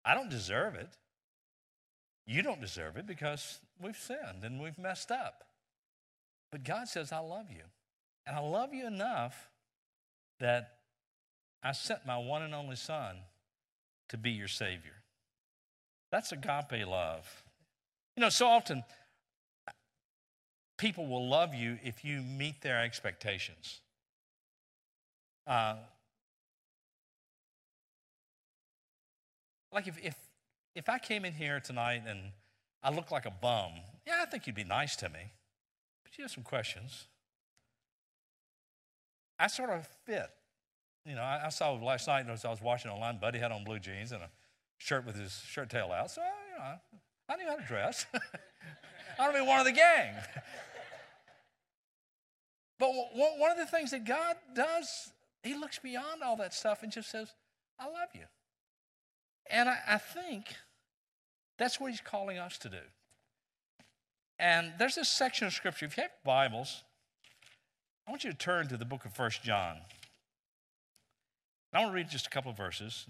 I 0.04 0.14
don't 0.14 0.30
deserve 0.30 0.76
it. 0.76 0.90
You 2.26 2.42
don't 2.42 2.62
deserve 2.62 2.98
it 2.98 3.08
because 3.08 3.60
we've 3.82 3.98
sinned 3.98 4.44
and 4.44 4.62
we've 4.62 4.78
messed 4.78 5.12
up. 5.12 5.44
But 6.52 6.64
God 6.64 6.88
says, 6.88 7.12
I 7.12 7.20
love 7.20 7.48
you. 7.50 7.64
And 8.26 8.36
I 8.36 8.40
love 8.40 8.74
you 8.74 8.88
enough 8.88 9.50
that 10.40 10.78
I 11.64 11.72
sent 11.72 12.06
my 12.06 12.18
one 12.18 12.42
and 12.42 12.54
only 12.54 12.76
Son 12.76 13.18
to 14.10 14.18
be 14.18 14.32
your 14.32 14.48
Savior. 14.48 15.04
That's 16.12 16.32
agape 16.32 16.88
love. 16.88 17.44
You 18.16 18.22
know, 18.22 18.30
so 18.30 18.48
often 18.48 18.84
people 20.78 21.08
will 21.08 21.28
love 21.28 21.54
you 21.54 21.78
if 21.84 22.04
you 22.04 22.22
meet 22.22 22.62
their 22.62 22.82
expectations. 22.82 23.82
Uh, 25.46 25.76
like 29.72 29.88
if, 29.88 29.98
if 30.04 30.16
if 30.76 30.90
I 30.90 30.98
came 30.98 31.26
in 31.26 31.34
here 31.34 31.60
tonight 31.60 32.04
and 32.08 32.20
I 32.82 32.92
looked 32.92 33.12
like 33.12 33.26
a 33.26 33.32
bum, 33.32 33.72
yeah, 34.08 34.20
I 34.22 34.26
think 34.26 34.48
you'd 34.48 34.56
be 34.56 34.64
nice 34.64 34.96
to 34.98 35.10
me. 35.10 35.32
But 36.04 36.18
you 36.18 36.24
have 36.24 36.32
some 36.32 36.44
questions. 36.44 37.08
I 39.38 39.48
sort 39.48 39.70
of 39.70 39.88
fit. 40.06 40.30
You 41.06 41.16
know, 41.16 41.22
I, 41.22 41.46
I 41.46 41.50
saw 41.50 41.74
last 41.74 42.08
night 42.08 42.30
as 42.30 42.46
I 42.46 42.50
was 42.50 42.62
watching 42.62 42.92
online, 42.92 43.20
Buddy 43.20 43.40
had 43.40 43.52
on 43.52 43.64
blue 43.64 43.80
jeans 43.80 44.12
and 44.12 44.22
a 44.22 44.30
shirt 44.80 45.06
with 45.06 45.16
his 45.16 45.34
shirt 45.46 45.70
tail 45.70 45.92
out. 45.92 46.10
So, 46.10 46.22
you 46.22 46.58
know, 46.58 46.74
I 47.30 47.36
knew 47.36 47.48
how 47.48 47.58
to 47.58 47.66
dress. 47.66 48.08
I 49.20 49.22
want 49.22 49.36
to 49.36 49.44
be 49.44 49.48
one 49.48 49.60
of 49.60 49.66
the 49.66 49.72
gang. 49.72 50.10
but 52.80 52.90
one 52.90 53.52
of 53.52 53.58
the 53.58 53.68
things 53.68 53.92
that 53.92 54.06
God 54.06 54.38
does, 54.56 55.12
He 55.44 55.54
looks 55.54 55.78
beyond 55.78 56.24
all 56.24 56.38
that 56.38 56.54
stuff 56.54 56.82
and 56.82 56.92
just 56.92 57.12
says, 57.12 57.34
I 57.80 57.86
love 57.86 58.10
you. 58.16 58.26
And 59.52 59.70
I, 59.70 59.78
I 59.88 59.98
think 59.98 60.56
that's 61.58 61.80
what 61.80 61.92
He's 61.92 62.02
calling 62.02 62.38
us 62.38 62.58
to 62.60 62.70
do. 62.70 62.78
And 64.40 64.72
there's 64.80 64.96
this 64.96 65.10
section 65.10 65.46
of 65.46 65.54
Scripture. 65.54 65.86
If 65.86 65.98
you 65.98 66.04
have 66.04 66.12
Bibles, 66.24 66.84
I 68.08 68.12
want 68.12 68.24
you 68.24 68.32
to 68.32 68.38
turn 68.38 68.70
to 68.70 68.78
the 68.78 68.86
book 68.86 69.04
of 69.04 69.14
First 69.14 69.44
John. 69.44 69.78
I 71.74 71.80
want 71.80 71.92
to 71.92 71.96
read 71.96 72.10
just 72.10 72.26
a 72.26 72.30
couple 72.30 72.50
of 72.50 72.58
verses 72.58 73.06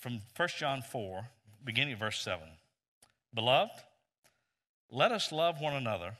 from 0.00 0.20
1 0.36 0.48
John 0.58 0.82
4, 0.82 1.28
beginning 1.62 1.92
of 1.92 1.98
verse 1.98 2.20
7. 2.22 2.40
Beloved, 3.34 3.70
let 4.90 5.12
us 5.12 5.30
love 5.30 5.60
one 5.60 5.74
another, 5.74 6.16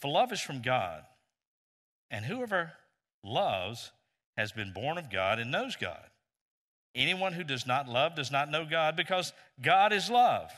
for 0.00 0.10
love 0.10 0.32
is 0.32 0.40
from 0.40 0.62
God, 0.62 1.02
and 2.10 2.24
whoever 2.24 2.72
loves 3.24 3.90
has 4.36 4.52
been 4.52 4.72
born 4.72 4.98
of 4.98 5.10
God 5.10 5.38
and 5.38 5.50
knows 5.50 5.76
God. 5.76 6.04
Anyone 6.94 7.32
who 7.32 7.42
does 7.42 7.66
not 7.66 7.88
love 7.88 8.14
does 8.14 8.30
not 8.30 8.50
know 8.50 8.64
God, 8.64 8.96
because 8.96 9.32
God 9.60 9.92
is 9.92 10.10
love. 10.10 10.50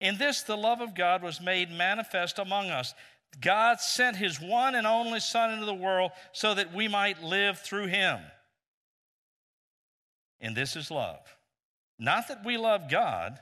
In 0.00 0.18
this, 0.18 0.42
the 0.42 0.56
love 0.56 0.80
of 0.80 0.94
God 0.94 1.22
was 1.22 1.40
made 1.40 1.70
manifest 1.70 2.40
among 2.40 2.70
us. 2.70 2.94
God 3.40 3.80
sent 3.80 4.16
his 4.16 4.40
one 4.40 4.74
and 4.74 4.86
only 4.86 5.20
Son 5.20 5.52
into 5.52 5.66
the 5.66 5.72
world 5.72 6.10
so 6.32 6.54
that 6.54 6.74
we 6.74 6.88
might 6.88 7.22
live 7.22 7.60
through 7.60 7.86
him. 7.86 8.18
And 10.42 10.56
this 10.56 10.76
is 10.76 10.90
love. 10.90 11.20
Not 11.98 12.28
that 12.28 12.44
we 12.44 12.58
love 12.58 12.90
God, 12.90 13.38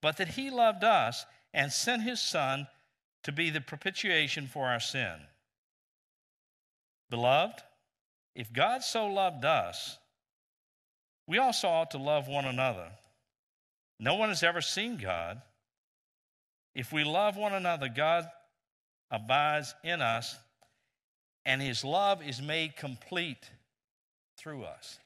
but 0.00 0.16
that 0.18 0.28
he 0.28 0.48
loved 0.48 0.84
us 0.84 1.26
and 1.52 1.72
sent 1.72 2.02
his 2.02 2.20
Son 2.20 2.68
to 3.24 3.32
be 3.32 3.50
the 3.50 3.60
propitiation 3.60 4.46
for 4.46 4.66
our 4.66 4.78
sin. 4.78 5.16
Beloved, 7.10 7.60
if 8.36 8.52
God 8.52 8.84
so 8.84 9.06
loved 9.06 9.44
us, 9.44 9.98
we 11.26 11.38
also 11.38 11.66
ought 11.66 11.90
to 11.90 11.98
love 11.98 12.28
one 12.28 12.44
another. 12.44 12.88
No 13.98 14.14
one 14.14 14.28
has 14.28 14.44
ever 14.44 14.60
seen 14.60 14.96
God. 14.96 15.42
If 16.74 16.92
we 16.92 17.02
love 17.02 17.36
one 17.36 17.54
another, 17.54 17.88
God 17.88 18.28
abides 19.10 19.74
in 19.82 20.00
us, 20.00 20.36
and 21.44 21.60
his 21.60 21.84
love 21.84 22.22
is 22.22 22.40
made 22.40 22.76
complete 22.76 23.50
through 24.36 24.64
us. 24.64 24.98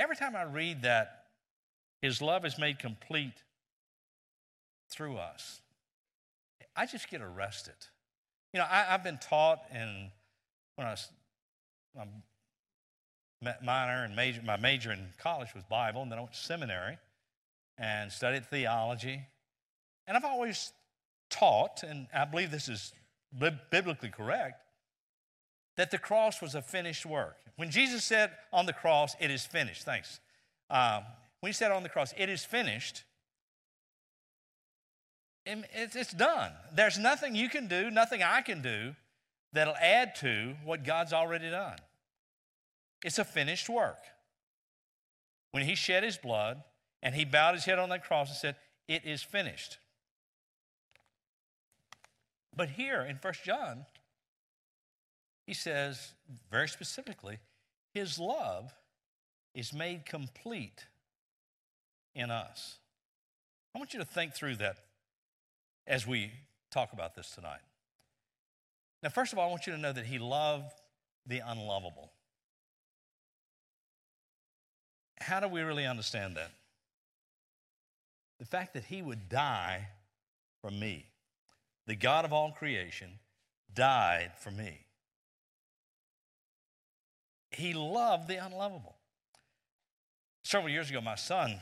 Every 0.00 0.16
time 0.16 0.34
I 0.34 0.44
read 0.44 0.82
that, 0.82 1.26
his 2.00 2.22
love 2.22 2.46
is 2.46 2.58
made 2.58 2.78
complete 2.78 3.44
through 4.88 5.18
us, 5.18 5.60
I 6.74 6.86
just 6.86 7.10
get 7.10 7.20
arrested. 7.20 7.74
You 8.54 8.60
know, 8.60 8.66
I, 8.68 8.84
have 8.84 9.04
been 9.04 9.18
taught 9.18 9.60
in 9.70 10.10
when 10.76 10.86
I 10.86 10.92
was 10.92 11.10
minor 13.62 14.04
and 14.04 14.16
major, 14.16 14.40
my 14.42 14.56
major 14.56 14.90
in 14.90 15.08
college 15.18 15.54
was 15.54 15.64
Bible, 15.64 16.00
and 16.00 16.10
then 16.10 16.18
I 16.18 16.22
went 16.22 16.32
to 16.32 16.40
seminary 16.40 16.96
and 17.76 18.10
studied 18.10 18.46
theology. 18.46 19.20
And 20.06 20.16
I've 20.16 20.24
always 20.24 20.72
taught, 21.28 21.82
and 21.82 22.06
I 22.14 22.24
believe 22.24 22.50
this 22.50 22.70
is 22.70 22.94
biblically 23.70 24.08
correct, 24.08 24.64
that 25.80 25.90
the 25.90 25.96
cross 25.96 26.42
was 26.42 26.54
a 26.54 26.60
finished 26.60 27.06
work. 27.06 27.38
When 27.56 27.70
Jesus 27.70 28.04
said 28.04 28.32
on 28.52 28.66
the 28.66 28.72
cross, 28.74 29.16
it 29.18 29.30
is 29.30 29.46
finished, 29.46 29.82
thanks. 29.82 30.20
Um, 30.68 31.04
when 31.40 31.48
he 31.48 31.54
said 31.54 31.72
on 31.72 31.82
the 31.82 31.88
cross, 31.88 32.12
it 32.18 32.28
is 32.28 32.44
finished, 32.44 33.04
it's 35.46 36.12
done. 36.12 36.52
There's 36.74 36.98
nothing 36.98 37.34
you 37.34 37.48
can 37.48 37.66
do, 37.66 37.90
nothing 37.90 38.22
I 38.22 38.42
can 38.42 38.60
do 38.60 38.94
that'll 39.54 39.74
add 39.76 40.16
to 40.16 40.56
what 40.66 40.84
God's 40.84 41.14
already 41.14 41.48
done. 41.48 41.78
It's 43.02 43.18
a 43.18 43.24
finished 43.24 43.70
work. 43.70 44.02
When 45.52 45.64
he 45.64 45.74
shed 45.74 46.04
his 46.04 46.18
blood 46.18 46.62
and 47.02 47.14
he 47.14 47.24
bowed 47.24 47.54
his 47.54 47.64
head 47.64 47.78
on 47.78 47.88
that 47.88 48.04
cross 48.04 48.28
and 48.28 48.36
said, 48.36 48.56
It 48.86 49.06
is 49.06 49.22
finished. 49.22 49.78
But 52.54 52.68
here 52.68 53.00
in 53.00 53.16
First 53.16 53.44
John, 53.44 53.86
he 55.46 55.54
says 55.54 56.12
very 56.50 56.68
specifically, 56.68 57.38
his 57.94 58.18
love 58.18 58.72
is 59.54 59.72
made 59.72 60.06
complete 60.06 60.86
in 62.14 62.30
us. 62.30 62.78
I 63.74 63.78
want 63.78 63.92
you 63.92 64.00
to 64.00 64.06
think 64.06 64.34
through 64.34 64.56
that 64.56 64.76
as 65.86 66.06
we 66.06 66.30
talk 66.70 66.92
about 66.92 67.14
this 67.14 67.30
tonight. 67.30 67.60
Now, 69.02 69.08
first 69.08 69.32
of 69.32 69.38
all, 69.38 69.48
I 69.48 69.50
want 69.50 69.66
you 69.66 69.72
to 69.72 69.78
know 69.78 69.92
that 69.92 70.06
he 70.06 70.18
loved 70.18 70.72
the 71.26 71.40
unlovable. 71.44 72.12
How 75.20 75.40
do 75.40 75.48
we 75.48 75.62
really 75.62 75.86
understand 75.86 76.36
that? 76.36 76.50
The 78.38 78.46
fact 78.46 78.74
that 78.74 78.84
he 78.84 79.02
would 79.02 79.28
die 79.28 79.88
for 80.60 80.70
me 80.70 81.06
the 81.90 81.96
God 81.96 82.24
of 82.24 82.32
all 82.32 82.52
creation, 82.52 83.18
died 83.74 84.30
for 84.38 84.52
me. 84.52 84.78
He 87.50 87.74
loved 87.74 88.28
the 88.28 88.36
unlovable. 88.36 88.96
Several 90.42 90.70
years 90.70 90.90
ago, 90.90 91.00
my 91.00 91.16
son 91.16 91.60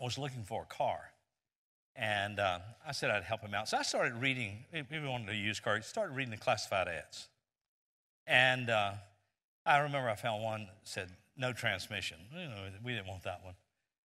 was 0.00 0.18
looking 0.18 0.44
for 0.44 0.62
a 0.62 0.66
car. 0.66 1.00
And 1.96 2.38
uh, 2.38 2.60
I 2.86 2.92
said 2.92 3.10
I'd 3.10 3.24
help 3.24 3.40
him 3.40 3.54
out. 3.54 3.68
So 3.68 3.76
I 3.76 3.82
started 3.82 4.14
reading, 4.14 4.64
he 4.72 4.98
wanted 4.98 5.30
a 5.30 5.34
used 5.34 5.62
car, 5.62 5.80
started 5.82 6.14
reading 6.14 6.30
the 6.30 6.36
classified 6.36 6.86
ads. 6.86 7.28
And 8.26 8.70
uh, 8.70 8.92
I 9.66 9.78
remember 9.78 10.08
I 10.08 10.14
found 10.14 10.42
one 10.42 10.66
that 10.66 10.76
said, 10.84 11.08
no 11.36 11.52
transmission. 11.52 12.18
You 12.32 12.48
know, 12.48 12.64
we 12.84 12.92
didn't 12.92 13.06
want 13.08 13.24
that 13.24 13.44
one. 13.44 13.54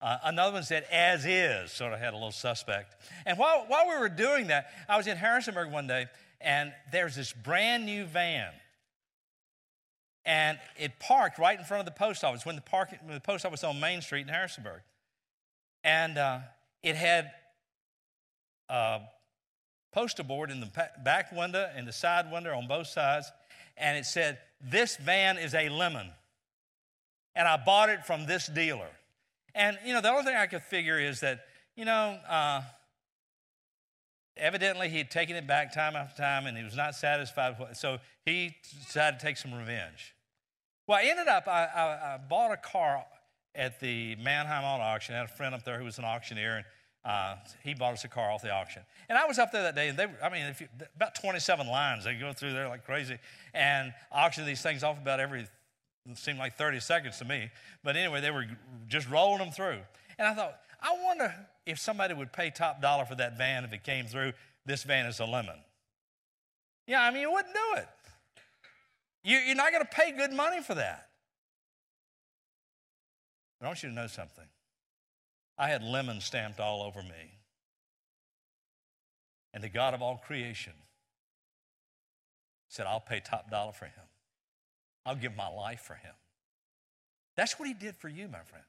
Uh, 0.01 0.17
another 0.23 0.53
one 0.53 0.63
said, 0.63 0.85
as 0.91 1.25
is, 1.25 1.71
sort 1.71 1.93
of 1.93 1.99
had 1.99 2.13
a 2.13 2.17
little 2.17 2.31
suspect. 2.31 2.95
And 3.25 3.37
while, 3.37 3.65
while 3.67 3.87
we 3.87 3.97
were 3.97 4.09
doing 4.09 4.47
that, 4.47 4.67
I 4.87 4.97
was 4.97 5.07
in 5.07 5.17
Harrisonburg 5.17 5.71
one 5.71 5.87
day, 5.87 6.05
and 6.41 6.73
there's 6.91 7.15
this 7.15 7.33
brand 7.33 7.85
new 7.85 8.05
van. 8.05 8.51
And 10.25 10.57
it 10.77 10.99
parked 10.99 11.37
right 11.37 11.57
in 11.57 11.63
front 11.65 11.79
of 11.79 11.85
the 11.85 11.97
post 11.97 12.23
office 12.23 12.45
when 12.45 12.55
the, 12.55 12.61
park, 12.61 12.89
when 13.03 13.13
the 13.13 13.21
post 13.21 13.45
office 13.45 13.61
was 13.61 13.75
on 13.75 13.79
Main 13.79 14.01
Street 14.01 14.21
in 14.21 14.27
Harrisonburg. 14.27 14.81
And 15.83 16.17
uh, 16.17 16.39
it 16.81 16.95
had 16.95 17.31
a 18.69 19.01
poster 19.93 20.23
board 20.23 20.49
in 20.49 20.59
the 20.59 20.69
back 21.03 21.31
window 21.31 21.69
and 21.75 21.87
the 21.87 21.93
side 21.93 22.31
window 22.31 22.57
on 22.57 22.67
both 22.67 22.87
sides, 22.87 23.31
and 23.77 23.97
it 23.97 24.05
said, 24.05 24.39
This 24.59 24.97
van 24.97 25.37
is 25.37 25.53
a 25.53 25.69
lemon. 25.69 26.09
And 27.35 27.47
I 27.47 27.57
bought 27.57 27.89
it 27.89 28.05
from 28.05 28.25
this 28.25 28.47
dealer. 28.47 28.89
And, 29.53 29.77
you 29.85 29.93
know, 29.93 30.01
the 30.01 30.09
only 30.09 30.23
thing 30.23 30.35
I 30.35 30.47
could 30.47 30.63
figure 30.63 30.99
is 30.99 31.19
that, 31.19 31.45
you 31.75 31.85
know, 31.85 32.17
uh, 32.27 32.61
evidently 34.37 34.89
he 34.89 34.97
had 34.97 35.11
taken 35.11 35.35
it 35.35 35.45
back 35.45 35.73
time 35.73 35.95
after 35.95 36.21
time 36.21 36.45
and 36.47 36.57
he 36.57 36.63
was 36.63 36.75
not 36.75 36.95
satisfied. 36.95 37.55
So 37.73 37.99
he 38.25 38.55
decided 38.85 39.19
to 39.19 39.25
take 39.25 39.37
some 39.37 39.53
revenge. 39.53 40.14
Well, 40.87 40.99
I 40.99 41.03
ended 41.09 41.27
up, 41.27 41.47
I, 41.47 41.65
I, 41.65 42.13
I 42.13 42.17
bought 42.17 42.51
a 42.51 42.57
car 42.57 43.03
at 43.55 43.79
the 43.79 44.15
Manheim 44.17 44.63
Auto 44.63 44.83
Auction. 44.83 45.15
I 45.15 45.19
had 45.19 45.25
a 45.25 45.33
friend 45.33 45.55
up 45.55 45.63
there 45.63 45.79
who 45.79 45.85
was 45.85 45.97
an 45.97 46.05
auctioneer, 46.05 46.57
and 46.57 46.65
uh, 47.03 47.35
he 47.63 47.73
bought 47.73 47.93
us 47.93 48.03
a 48.03 48.07
car 48.07 48.29
off 48.29 48.43
the 48.43 48.51
auction. 48.51 48.83
And 49.09 49.17
I 49.17 49.25
was 49.25 49.39
up 49.39 49.51
there 49.51 49.63
that 49.63 49.75
day, 49.75 49.89
and 49.89 49.97
they, 49.97 50.07
I 50.21 50.29
mean, 50.29 50.55
you, 50.59 50.67
about 50.95 51.15
27 51.15 51.67
lines. 51.67 52.03
They 52.03 52.13
go 52.15 52.33
through 52.33 52.53
there 52.53 52.67
like 52.67 52.85
crazy 52.85 53.17
and 53.53 53.93
auction 54.11 54.45
these 54.45 54.61
things 54.61 54.83
off 54.83 54.99
about 54.99 55.19
every, 55.19 55.47
seemed 56.13 56.37
like 56.37 56.55
30 56.55 56.79
seconds 56.79 57.17
to 57.17 57.25
me. 57.25 57.49
But 57.83 57.95
anyway, 57.95 58.21
they 58.21 58.31
were 58.31 58.45
just 58.87 59.09
rolling 59.09 59.39
them 59.39 59.51
through. 59.51 59.79
And 60.19 60.27
I 60.27 60.33
thought, 60.35 60.59
I 60.81 60.95
wonder 61.03 61.33
if 61.65 61.79
somebody 61.79 62.13
would 62.13 62.31
pay 62.31 62.51
top 62.51 62.79
dollar 62.79 63.05
for 63.05 63.15
that 63.15 63.37
van 63.37 63.63
if 63.63 63.73
it 63.73 63.83
came 63.83 64.05
through. 64.05 64.33
This 64.65 64.83
van 64.83 65.07
is 65.07 65.19
a 65.19 65.25
lemon. 65.25 65.57
Yeah, 66.87 67.01
I 67.01 67.09
mean, 67.09 67.21
you 67.21 67.31
wouldn't 67.31 67.53
do 67.53 67.79
it. 67.79 67.87
You, 69.25 69.39
you're 69.39 69.55
not 69.55 69.71
going 69.71 69.83
to 69.83 69.89
pay 69.89 70.11
good 70.11 70.31
money 70.31 70.61
for 70.61 70.75
that. 70.75 71.07
But 73.59 73.65
I 73.65 73.69
want 73.69 73.81
you 73.81 73.89
to 73.89 73.95
know 73.95 74.05
something. 74.05 74.45
I 75.57 75.67
had 75.67 75.81
lemon 75.83 76.21
stamped 76.21 76.59
all 76.59 76.83
over 76.83 77.01
me. 77.01 77.39
And 79.51 79.63
the 79.63 79.69
God 79.69 79.95
of 79.95 80.03
all 80.03 80.17
creation 80.17 80.73
said, 82.69 82.85
I'll 82.85 82.99
pay 82.99 83.19
top 83.19 83.49
dollar 83.49 83.71
for 83.71 83.85
him. 83.85 84.05
I'll 85.07 85.15
give 85.15 85.35
my 85.35 85.47
life 85.47 85.81
for 85.81 85.95
him. 85.95 86.13
That's 87.35 87.57
what 87.57 87.67
he 87.67 87.73
did 87.73 87.95
for 87.95 88.09
you, 88.09 88.27
my 88.27 88.43
friend. 88.43 88.65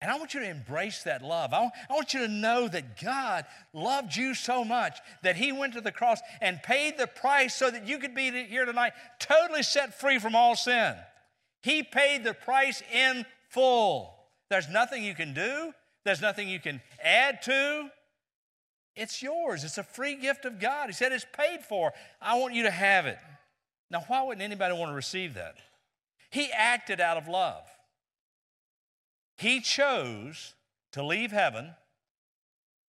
And 0.00 0.12
I 0.12 0.16
want 0.16 0.32
you 0.32 0.40
to 0.40 0.48
embrace 0.48 1.02
that 1.02 1.22
love. 1.22 1.52
I 1.52 1.70
want 1.90 2.14
you 2.14 2.20
to 2.20 2.28
know 2.28 2.68
that 2.68 3.00
God 3.02 3.46
loved 3.72 4.14
you 4.14 4.34
so 4.34 4.64
much 4.64 4.98
that 5.24 5.36
He 5.36 5.50
went 5.50 5.74
to 5.74 5.80
the 5.80 5.90
cross 5.90 6.20
and 6.40 6.62
paid 6.62 6.96
the 6.96 7.08
price 7.08 7.54
so 7.56 7.68
that 7.68 7.86
you 7.88 7.98
could 7.98 8.14
be 8.14 8.30
here 8.30 8.64
tonight 8.64 8.92
totally 9.18 9.64
set 9.64 9.98
free 9.98 10.20
from 10.20 10.36
all 10.36 10.54
sin. 10.54 10.94
He 11.62 11.82
paid 11.82 12.22
the 12.22 12.34
price 12.34 12.80
in 12.92 13.26
full. 13.50 14.14
There's 14.50 14.68
nothing 14.68 15.02
you 15.02 15.14
can 15.14 15.34
do, 15.34 15.72
there's 16.04 16.20
nothing 16.20 16.48
you 16.48 16.60
can 16.60 16.80
add 17.02 17.42
to. 17.42 17.90
It's 18.94 19.22
yours. 19.22 19.62
It's 19.62 19.78
a 19.78 19.84
free 19.84 20.16
gift 20.16 20.44
of 20.44 20.58
God. 20.58 20.88
He 20.88 20.92
said 20.92 21.12
it's 21.12 21.26
paid 21.32 21.60
for. 21.62 21.92
I 22.20 22.36
want 22.38 22.54
you 22.54 22.64
to 22.64 22.70
have 22.70 23.06
it. 23.06 23.18
Now, 23.90 24.04
why 24.08 24.22
wouldn't 24.22 24.42
anybody 24.42 24.74
want 24.74 24.90
to 24.90 24.94
receive 24.94 25.34
that? 25.34 25.54
He 26.30 26.50
acted 26.52 27.00
out 27.00 27.16
of 27.16 27.28
love. 27.28 27.62
He 29.38 29.60
chose 29.60 30.54
to 30.92 31.02
leave 31.02 31.30
heaven 31.30 31.74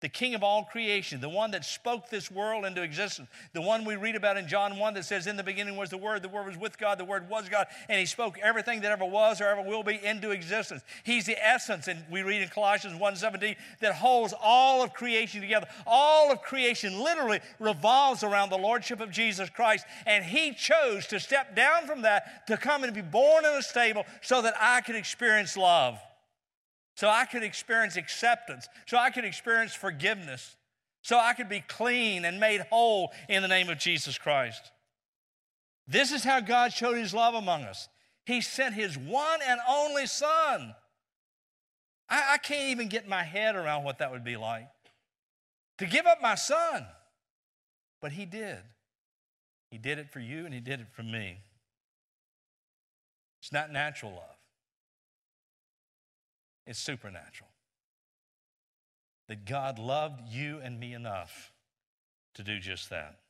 the 0.00 0.08
king 0.08 0.36
of 0.36 0.44
all 0.44 0.62
creation, 0.62 1.20
the 1.20 1.28
one 1.28 1.50
that 1.50 1.64
spoke 1.64 2.08
this 2.08 2.30
world 2.30 2.64
into 2.64 2.82
existence, 2.82 3.28
the 3.52 3.60
one 3.60 3.84
we 3.84 3.96
read 3.96 4.14
about 4.14 4.36
in 4.36 4.46
John 4.46 4.78
1 4.78 4.94
that 4.94 5.04
says, 5.04 5.26
In 5.26 5.36
the 5.36 5.42
beginning 5.42 5.76
was 5.76 5.90
the 5.90 5.98
Word, 5.98 6.22
the 6.22 6.28
Word 6.28 6.46
was 6.46 6.56
with 6.56 6.78
God, 6.78 6.98
the 6.98 7.04
Word 7.04 7.28
was 7.28 7.48
God, 7.48 7.66
and 7.88 7.98
He 7.98 8.06
spoke 8.06 8.38
everything 8.38 8.80
that 8.82 8.92
ever 8.92 9.04
was 9.04 9.40
or 9.40 9.46
ever 9.46 9.60
will 9.60 9.82
be 9.82 9.98
into 10.04 10.30
existence. 10.30 10.82
He's 11.02 11.26
the 11.26 11.36
essence, 11.44 11.88
and 11.88 12.04
we 12.08 12.22
read 12.22 12.42
in 12.42 12.48
Colossians 12.48 12.96
1.17, 12.96 13.56
that 13.80 13.94
holds 13.94 14.32
all 14.40 14.84
of 14.84 14.92
creation 14.92 15.40
together. 15.40 15.66
All 15.84 16.30
of 16.30 16.42
creation 16.42 17.00
literally 17.00 17.40
revolves 17.58 18.22
around 18.22 18.50
the 18.50 18.58
Lordship 18.58 19.00
of 19.00 19.10
Jesus 19.10 19.50
Christ, 19.50 19.84
and 20.06 20.24
He 20.24 20.52
chose 20.52 21.08
to 21.08 21.18
step 21.18 21.56
down 21.56 21.86
from 21.86 22.02
that 22.02 22.46
to 22.46 22.56
come 22.56 22.84
and 22.84 22.94
be 22.94 23.02
born 23.02 23.44
in 23.44 23.50
a 23.50 23.62
stable 23.62 24.06
so 24.22 24.42
that 24.42 24.54
I 24.60 24.80
could 24.80 24.94
experience 24.94 25.56
love 25.56 25.98
so 26.98 27.08
I 27.08 27.26
could 27.26 27.44
experience 27.44 27.96
acceptance, 27.96 28.68
so 28.86 28.98
I 28.98 29.10
could 29.10 29.24
experience 29.24 29.72
forgiveness, 29.72 30.56
so 31.00 31.16
I 31.16 31.32
could 31.32 31.48
be 31.48 31.60
clean 31.60 32.24
and 32.24 32.40
made 32.40 32.60
whole 32.70 33.12
in 33.28 33.40
the 33.40 33.46
name 33.46 33.68
of 33.68 33.78
Jesus 33.78 34.18
Christ. 34.18 34.72
This 35.86 36.10
is 36.10 36.24
how 36.24 36.40
God 36.40 36.72
showed 36.72 36.96
his 36.96 37.14
love 37.14 37.34
among 37.34 37.62
us. 37.62 37.88
He 38.26 38.40
sent 38.40 38.74
his 38.74 38.98
one 38.98 39.38
and 39.46 39.60
only 39.68 40.06
Son. 40.06 40.74
I, 42.08 42.32
I 42.32 42.38
can't 42.38 42.70
even 42.70 42.88
get 42.88 43.06
my 43.06 43.22
head 43.22 43.54
around 43.54 43.84
what 43.84 43.98
that 44.00 44.10
would 44.10 44.24
be 44.24 44.36
like. 44.36 44.66
To 45.78 45.86
give 45.86 46.04
up 46.04 46.20
my 46.20 46.34
son. 46.34 46.84
But 48.02 48.10
he 48.10 48.24
did. 48.26 48.58
He 49.70 49.78
did 49.78 50.00
it 50.00 50.10
for 50.10 50.18
you 50.18 50.46
and 50.46 50.52
he 50.52 50.58
did 50.58 50.80
it 50.80 50.88
for 50.90 51.04
me. 51.04 51.38
It's 53.40 53.52
not 53.52 53.70
natural 53.70 54.10
love. 54.10 54.37
It's 56.68 56.78
supernatural. 56.78 57.48
That 59.28 59.46
God 59.46 59.78
loved 59.78 60.28
you 60.28 60.60
and 60.62 60.78
me 60.78 60.92
enough 60.92 61.50
to 62.34 62.42
do 62.42 62.60
just 62.60 62.90
that. 62.90 63.20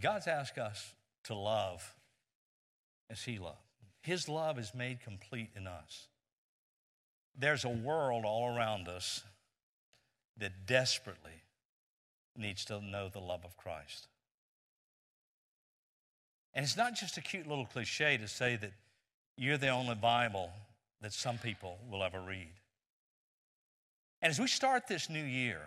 God's 0.00 0.26
asked 0.26 0.56
us 0.56 0.94
to 1.24 1.34
love 1.34 1.94
as 3.10 3.22
He 3.22 3.38
loved. 3.38 3.58
His 4.00 4.26
love 4.26 4.58
is 4.58 4.74
made 4.74 5.02
complete 5.02 5.50
in 5.54 5.66
us. 5.66 6.08
There's 7.38 7.66
a 7.66 7.68
world 7.68 8.24
all 8.24 8.56
around 8.56 8.88
us 8.88 9.22
that 10.38 10.66
desperately 10.66 11.42
needs 12.38 12.64
to 12.66 12.80
know 12.80 13.10
the 13.10 13.20
love 13.20 13.44
of 13.44 13.54
Christ. 13.58 14.08
And 16.56 16.64
it's 16.64 16.76
not 16.76 16.94
just 16.94 17.18
a 17.18 17.20
cute 17.20 17.46
little 17.46 17.66
cliche 17.66 18.16
to 18.16 18.26
say 18.26 18.56
that 18.56 18.72
you're 19.36 19.58
the 19.58 19.68
only 19.68 19.94
Bible 19.94 20.50
that 21.02 21.12
some 21.12 21.36
people 21.36 21.78
will 21.90 22.02
ever 22.02 22.18
read. 22.18 22.48
And 24.22 24.30
as 24.30 24.40
we 24.40 24.46
start 24.46 24.88
this 24.88 25.10
new 25.10 25.22
year, 25.22 25.60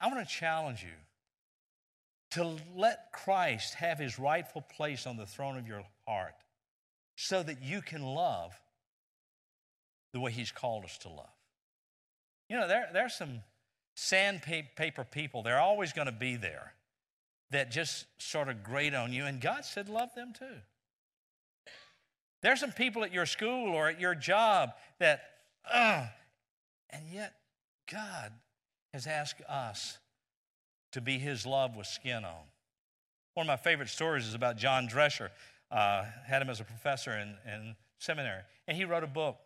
I 0.00 0.08
want 0.08 0.28
to 0.28 0.34
challenge 0.34 0.82
you 0.82 0.88
to 2.32 2.56
let 2.76 3.12
Christ 3.12 3.74
have 3.74 4.00
his 4.00 4.18
rightful 4.18 4.62
place 4.62 5.06
on 5.06 5.16
the 5.16 5.26
throne 5.26 5.56
of 5.56 5.68
your 5.68 5.84
heart 6.08 6.34
so 7.14 7.44
that 7.44 7.62
you 7.62 7.80
can 7.80 8.02
love 8.02 8.52
the 10.12 10.18
way 10.18 10.32
he's 10.32 10.50
called 10.50 10.84
us 10.84 10.98
to 10.98 11.08
love. 11.08 11.30
You 12.48 12.56
know, 12.56 12.66
there, 12.66 12.88
there 12.92 13.06
are 13.06 13.08
some 13.08 13.42
sandpaper 13.94 15.04
people, 15.04 15.44
they're 15.44 15.60
always 15.60 15.92
going 15.92 16.06
to 16.06 16.12
be 16.12 16.34
there 16.34 16.72
that 17.52 17.70
just 17.70 18.06
sort 18.18 18.48
of 18.48 18.62
grate 18.64 18.94
on 18.94 19.12
you. 19.12 19.24
And 19.24 19.40
God 19.40 19.64
said, 19.64 19.88
love 19.88 20.14
them 20.14 20.32
too. 20.36 20.60
There's 22.42 22.60
some 22.60 22.72
people 22.72 23.04
at 23.04 23.12
your 23.12 23.26
school 23.26 23.72
or 23.74 23.88
at 23.88 24.00
your 24.00 24.14
job 24.14 24.70
that, 24.98 25.22
and 25.72 27.08
yet 27.12 27.34
God 27.90 28.32
has 28.92 29.06
asked 29.06 29.42
us 29.48 29.98
to 30.92 31.00
be 31.00 31.18
his 31.18 31.46
love 31.46 31.76
with 31.76 31.86
skin 31.86 32.24
on. 32.24 32.42
One 33.34 33.46
of 33.46 33.48
my 33.48 33.56
favorite 33.56 33.88
stories 33.88 34.26
is 34.26 34.34
about 34.34 34.56
John 34.56 34.88
Drescher. 34.88 35.30
Uh, 35.70 36.04
had 36.26 36.42
him 36.42 36.50
as 36.50 36.60
a 36.60 36.64
professor 36.64 37.12
in, 37.12 37.34
in 37.50 37.76
seminary. 37.98 38.42
And 38.68 38.76
he 38.76 38.84
wrote 38.84 39.04
a 39.04 39.06
book. 39.06 39.38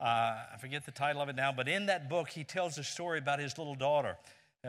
Uh, 0.00 0.36
I 0.52 0.56
forget 0.60 0.84
the 0.84 0.92
title 0.92 1.22
of 1.22 1.28
it 1.28 1.36
now, 1.36 1.52
but 1.52 1.68
in 1.68 1.86
that 1.86 2.10
book, 2.10 2.28
he 2.28 2.44
tells 2.44 2.76
a 2.76 2.84
story 2.84 3.18
about 3.18 3.38
his 3.38 3.56
little 3.56 3.76
daughter 3.76 4.18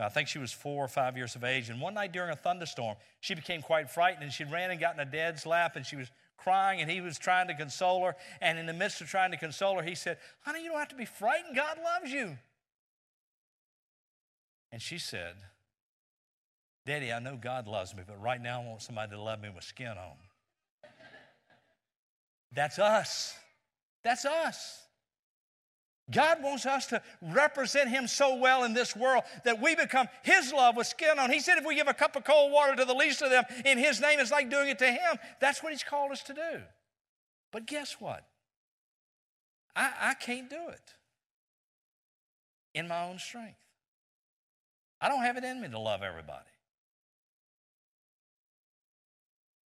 I 0.03 0.09
think 0.09 0.27
she 0.27 0.39
was 0.39 0.51
four 0.51 0.83
or 0.83 0.87
five 0.87 1.15
years 1.15 1.35
of 1.35 1.43
age. 1.43 1.69
And 1.69 1.79
one 1.79 1.93
night 1.93 2.11
during 2.11 2.29
a 2.29 2.35
thunderstorm, 2.35 2.95
she 3.21 3.33
became 3.33 3.61
quite 3.61 3.89
frightened 3.89 4.23
and 4.23 4.31
she 4.31 4.43
ran 4.43 4.71
and 4.71 4.79
got 4.79 4.93
in 4.95 4.99
a 4.99 5.05
dad's 5.05 5.45
lap 5.45 5.75
and 5.75 5.85
she 5.85 5.95
was 5.95 6.11
crying 6.37 6.81
and 6.81 6.91
he 6.91 6.99
was 6.99 7.17
trying 7.17 7.47
to 7.47 7.53
console 7.53 8.05
her. 8.05 8.15
And 8.41 8.59
in 8.59 8.65
the 8.65 8.73
midst 8.73 8.99
of 8.99 9.07
trying 9.07 9.31
to 9.31 9.37
console 9.37 9.77
her, 9.77 9.83
he 9.83 9.95
said, 9.95 10.17
Honey, 10.41 10.63
you 10.63 10.69
don't 10.69 10.79
have 10.79 10.89
to 10.89 10.95
be 10.95 11.05
frightened. 11.05 11.55
God 11.55 11.77
loves 11.83 12.11
you. 12.11 12.37
And 14.71 14.81
she 14.81 14.97
said, 14.97 15.35
Daddy, 16.85 17.11
I 17.11 17.19
know 17.19 17.37
God 17.37 17.67
loves 17.67 17.95
me, 17.95 18.03
but 18.05 18.21
right 18.21 18.41
now 18.41 18.61
I 18.61 18.65
want 18.65 18.81
somebody 18.81 19.11
to 19.11 19.21
love 19.21 19.41
me 19.41 19.49
with 19.53 19.63
skin 19.63 19.87
on. 19.87 20.17
That's 22.51 22.79
us. 22.79 23.33
That's 24.03 24.25
us. 24.25 24.81
God 26.11 26.43
wants 26.43 26.65
us 26.67 26.85
to 26.87 27.01
represent 27.21 27.89
Him 27.89 28.07
so 28.07 28.35
well 28.35 28.63
in 28.63 28.73
this 28.73 28.95
world 28.95 29.23
that 29.43 29.59
we 29.59 29.75
become 29.75 30.07
His 30.23 30.53
love 30.53 30.77
with 30.77 30.85
skin 30.85 31.17
on. 31.17 31.31
He 31.31 31.39
said, 31.39 31.57
if 31.57 31.65
we 31.65 31.75
give 31.75 31.87
a 31.87 31.93
cup 31.93 32.15
of 32.15 32.23
cold 32.23 32.51
water 32.51 32.75
to 32.75 32.85
the 32.85 32.93
least 32.93 33.23
of 33.23 33.31
them 33.31 33.43
in 33.65 33.79
His 33.79 33.99
name, 33.99 34.19
it's 34.19 34.31
like 34.31 34.49
doing 34.49 34.69
it 34.69 34.77
to 34.79 34.87
Him. 34.87 35.17
That's 35.41 35.63
what 35.63 35.71
He's 35.71 35.83
called 35.83 36.11
us 36.11 36.21
to 36.23 36.33
do. 36.33 36.61
But 37.51 37.65
guess 37.65 37.95
what? 37.99 38.23
I, 39.75 39.91
I 39.99 40.13
can't 40.13 40.49
do 40.49 40.69
it 40.69 40.93
in 42.75 42.87
my 42.87 43.05
own 43.05 43.17
strength. 43.17 43.57
I 45.01 45.09
don't 45.09 45.23
have 45.23 45.37
it 45.37 45.43
in 45.43 45.59
me 45.59 45.69
to 45.69 45.79
love 45.79 46.03
everybody. 46.03 46.45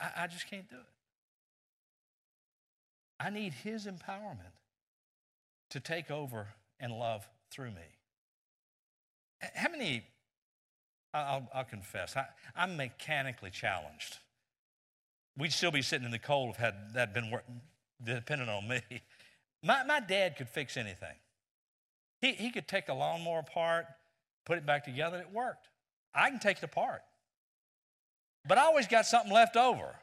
I, 0.01 0.23
I 0.23 0.27
just 0.27 0.49
can't 0.49 0.69
do 0.69 0.75
it. 0.75 0.81
I 3.19 3.29
need 3.29 3.53
His 3.53 3.85
empowerment 3.85 4.51
to 5.75 5.81
take 5.81 6.09
over 6.09 6.47
and 6.79 6.93
love 6.93 7.27
through 7.51 7.71
me. 7.71 7.83
How 9.53 9.69
many, 9.69 10.05
I'll, 11.13 11.49
I'll 11.53 11.65
confess, 11.65 12.15
I, 12.15 12.27
I'm 12.55 12.77
mechanically 12.77 13.49
challenged. 13.49 14.19
We'd 15.37 15.51
still 15.51 15.71
be 15.71 15.81
sitting 15.81 16.05
in 16.05 16.11
the 16.11 16.19
cold 16.19 16.51
if 16.51 16.55
had 16.55 16.93
that 16.93 17.13
been 17.13 17.29
working 17.29 17.59
dependent 18.01 18.49
on 18.49 18.67
me. 18.67 18.81
My, 19.63 19.83
my 19.83 19.99
dad 19.99 20.37
could 20.37 20.47
fix 20.47 20.77
anything. 20.77 21.15
He, 22.21 22.33
he 22.33 22.51
could 22.51 22.67
take 22.67 22.87
a 22.87 22.93
lawnmower 22.93 23.39
apart, 23.39 23.87
put 24.45 24.59
it 24.59 24.65
back 24.65 24.85
together, 24.85 25.17
and 25.17 25.25
it 25.25 25.33
worked. 25.33 25.69
I 26.13 26.29
can 26.29 26.37
take 26.37 26.57
it 26.57 26.63
apart. 26.63 27.01
But 28.47 28.59
I 28.59 28.65
always 28.65 28.85
got 28.85 29.07
something 29.07 29.31
left 29.31 29.55
over. 29.55 29.95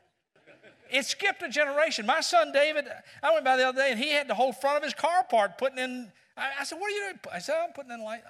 It 0.93 1.07
skipped 1.07 1.43
a 1.43 1.49
generation. 1.49 2.05
My 2.05 2.21
son 2.21 2.53
David, 2.53 2.87
I 3.23 3.33
went 3.33 3.45
by 3.45 3.57
the 3.57 3.67
other 3.67 3.79
day 3.79 3.91
and 3.93 3.99
he 3.99 4.11
had 4.11 4.29
the 4.29 4.35
whole 4.35 4.53
front 4.53 4.77
of 4.77 4.83
his 4.85 4.93
car 4.93 5.21
apart, 5.21 5.57
putting 5.57 5.79
in. 5.79 6.13
I, 6.37 6.51
I 6.61 6.65
said, 6.65 6.79
What 6.79 6.89
are 6.89 6.95
you 6.95 7.01
doing? 7.01 7.19
I 7.33 7.39
said, 7.39 7.57
I'm 7.65 7.73
putting 7.73 7.93
in 7.93 8.03
light. 8.05 8.21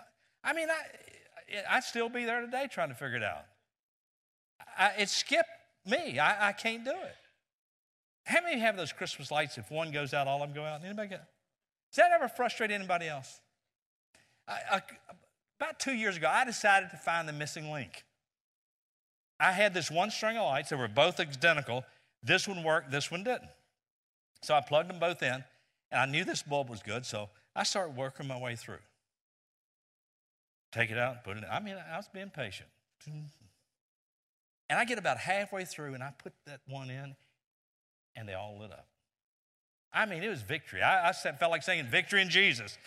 I 0.44 0.52
mean, 0.52 0.68
I, 0.70 1.76
I'd 1.76 1.84
still 1.84 2.08
be 2.08 2.24
there 2.24 2.40
today 2.40 2.68
trying 2.70 2.88
to 2.90 2.94
figure 2.94 3.16
it 3.16 3.24
out. 3.24 3.44
I, 4.78 4.92
it 4.98 5.08
skipped 5.08 5.50
me. 5.84 6.20
I, 6.20 6.48
I 6.48 6.52
can't 6.52 6.84
do 6.84 6.92
it. 6.92 7.16
How 8.24 8.40
many 8.42 8.60
have 8.60 8.76
those 8.76 8.92
Christmas 8.92 9.32
lights? 9.32 9.58
If 9.58 9.70
one 9.70 9.90
goes 9.90 10.14
out, 10.14 10.28
all 10.28 10.40
of 10.42 10.48
them 10.48 10.54
go 10.54 10.64
out. 10.64 10.84
Anybody 10.84 11.08
get? 11.08 11.26
Does 11.90 11.96
that 11.96 12.12
ever 12.12 12.28
frustrate 12.28 12.70
anybody 12.70 13.08
else? 13.08 13.40
I, 14.46 14.58
I, 14.70 14.82
about 15.60 15.80
two 15.80 15.92
years 15.92 16.16
ago, 16.16 16.28
I 16.30 16.44
decided 16.44 16.90
to 16.90 16.96
find 16.96 17.28
the 17.28 17.32
missing 17.32 17.70
link. 17.72 18.04
I 19.40 19.50
had 19.50 19.74
this 19.74 19.90
one 19.90 20.12
string 20.12 20.36
of 20.36 20.44
lights 20.44 20.70
that 20.70 20.78
were 20.78 20.88
both 20.88 21.18
identical. 21.18 21.84
This 22.22 22.46
one 22.46 22.62
worked, 22.62 22.90
this 22.90 23.10
one 23.10 23.24
didn't. 23.24 23.50
So 24.42 24.54
I 24.54 24.60
plugged 24.60 24.90
them 24.90 24.98
both 24.98 25.22
in, 25.22 25.44
and 25.90 26.00
I 26.00 26.06
knew 26.06 26.24
this 26.24 26.42
bulb 26.42 26.68
was 26.68 26.82
good, 26.82 27.04
so 27.04 27.28
I 27.54 27.64
started 27.64 27.96
working 27.96 28.26
my 28.26 28.38
way 28.38 28.56
through. 28.56 28.78
Take 30.72 30.90
it 30.90 30.98
out, 30.98 31.24
put 31.24 31.36
it 31.36 31.44
in. 31.44 31.50
I 31.50 31.60
mean, 31.60 31.76
I 31.76 31.96
was 31.96 32.08
being 32.12 32.30
patient. 32.30 32.68
And 33.06 34.78
I 34.78 34.84
get 34.84 34.98
about 34.98 35.18
halfway 35.18 35.64
through, 35.64 35.94
and 35.94 36.02
I 36.02 36.12
put 36.16 36.32
that 36.46 36.60
one 36.66 36.88
in, 36.88 37.14
and 38.16 38.28
they 38.28 38.34
all 38.34 38.58
lit 38.58 38.72
up. 38.72 38.86
I 39.92 40.06
mean, 40.06 40.22
it 40.22 40.28
was 40.28 40.42
victory. 40.42 40.82
I, 40.82 41.10
I 41.10 41.12
felt 41.12 41.50
like 41.50 41.62
saying 41.62 41.86
victory 41.86 42.22
in 42.22 42.30
Jesus. 42.30 42.78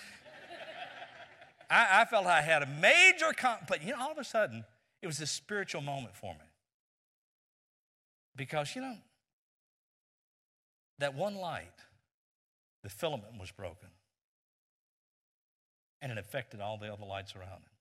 I, 1.70 2.02
I, 2.02 2.06
felt 2.06 2.26
I 2.26 2.42
had 2.42 2.64
a 2.64 2.66
major, 2.66 3.32
but 3.68 3.84
you 3.84 3.92
know, 3.92 4.02
all 4.02 4.12
of 4.12 4.18
a 4.18 4.24
sudden, 4.24 4.66
it 5.02 5.08
was 5.08 5.20
a 5.20 5.28
spiritual 5.28 5.82
moment 5.82 6.16
for 6.16 6.34
me. 6.34 6.46
Because, 8.36 8.76
you 8.76 8.82
know, 8.82 8.96
that 11.00 11.16
one 11.16 11.36
light, 11.36 11.68
the 12.84 12.90
filament 12.90 13.40
was 13.40 13.52
broken. 13.52 13.90
And 16.02 16.12
it 16.12 16.18
affected 16.18 16.62
all 16.62 16.78
the 16.78 16.92
other 16.92 17.06
lights 17.06 17.36
around 17.36 17.64
it. 17.64 17.72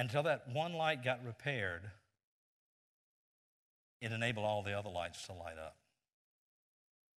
Until 0.00 0.22
that 0.24 0.48
one 0.52 0.74
light 0.74 1.04
got 1.04 1.24
repaired, 1.24 1.82
it 4.00 4.12
enabled 4.12 4.44
all 4.44 4.62
the 4.62 4.72
other 4.72 4.90
lights 4.90 5.26
to 5.26 5.32
light 5.32 5.58
up. 5.58 5.76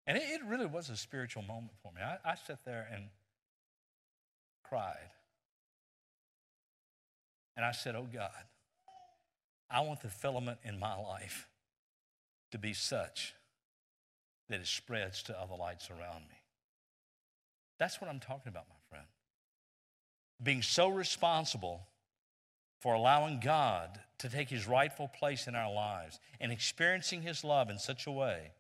And 0.08 0.18
it, 0.18 0.24
it 0.24 0.42
really 0.46 0.66
was 0.66 0.90
a 0.90 0.98
spiritual 0.98 1.44
moment 1.44 1.74
for 1.84 1.92
me. 1.92 2.02
I, 2.02 2.18
I 2.26 2.36
sat 2.36 2.66
there 2.66 2.88
and 2.94 3.06
cried. 4.64 5.12
And 7.58 7.66
I 7.66 7.72
said, 7.72 7.96
Oh 7.96 8.08
God, 8.12 8.32
I 9.70 9.82
want 9.82 10.02
the 10.02 10.10
filament 10.10 10.60
in 10.64 10.80
my 10.80 10.96
life 10.98 11.48
to 12.52 12.58
be 12.58 12.74
such 12.74 13.34
that 14.50 14.60
it 14.60 14.68
spreads 14.68 15.24
to 15.24 15.40
other 15.40 15.56
lights 15.56 15.90
around 15.90 16.22
me. 16.30 16.36
That's 17.78 18.02
what 18.02 18.10
I'm 18.10 18.20
talking 18.20 18.50
about, 18.50 18.66
my 18.68 18.76
friend. 18.90 19.08
Being 20.42 20.62
so 20.62 20.90
responsible 20.90 21.82
for 22.80 22.94
allowing 22.94 23.40
God 23.40 24.00
to 24.20 24.30
take 24.30 24.50
his 24.50 24.68
rightful 24.68 25.08
place 25.08 25.48
in 25.48 25.56
our 25.56 25.72
lives 25.72 26.20
and 26.40 26.52
experiencing 26.52 27.22
his 27.22 27.44
love 27.44 27.70
in 27.70 27.78
such 27.78 28.08
a 28.08 28.12
way 28.12 28.52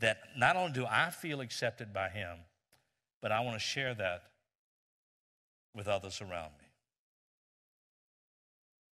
that 0.00 0.18
not 0.36 0.56
only 0.56 0.72
do 0.72 0.86
I 0.86 1.10
feel 1.10 1.40
accepted 1.40 1.92
by 1.92 2.08
him, 2.08 2.38
but 3.22 3.32
I 3.32 3.40
want 3.40 3.56
to 3.56 3.64
share 3.64 3.94
that 3.94 4.24
with 5.74 5.88
others 5.88 6.20
around 6.20 6.52
me. 6.58 6.66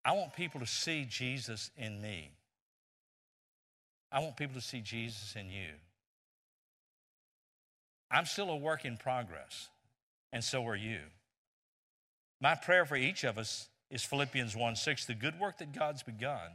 I 0.04 0.12
want 0.12 0.34
people 0.34 0.60
to 0.60 0.66
see 0.66 1.06
Jesus 1.08 1.70
in 1.76 2.00
me. 2.00 2.30
I 4.10 4.20
want 4.20 4.36
people 4.36 4.54
to 4.54 4.60
see 4.60 4.80
Jesus 4.80 5.34
in 5.36 5.50
you. 5.50 5.70
I'm 8.10 8.26
still 8.26 8.50
a 8.50 8.56
work 8.56 8.84
in 8.84 8.96
progress, 8.96 9.68
and 10.32 10.44
so 10.44 10.66
are 10.66 10.76
you. 10.76 10.98
My 12.40 12.54
prayer 12.54 12.84
for 12.84 12.96
each 12.96 13.24
of 13.24 13.38
us 13.38 13.68
is 13.90 14.04
Philippians 14.04 14.54
1 14.54 14.76
6, 14.76 15.06
the 15.06 15.14
good 15.14 15.38
work 15.40 15.58
that 15.58 15.72
God's 15.72 16.02
begun. 16.02 16.52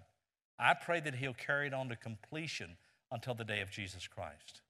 I 0.57 0.73
pray 0.73 0.99
that 0.99 1.15
He'll 1.15 1.33
carry 1.33 1.67
it 1.67 1.73
on 1.73 1.89
to 1.89 1.95
completion 1.95 2.77
until 3.11 3.33
the 3.33 3.43
day 3.43 3.61
of 3.61 3.71
Jesus 3.71 4.07
Christ. 4.07 4.61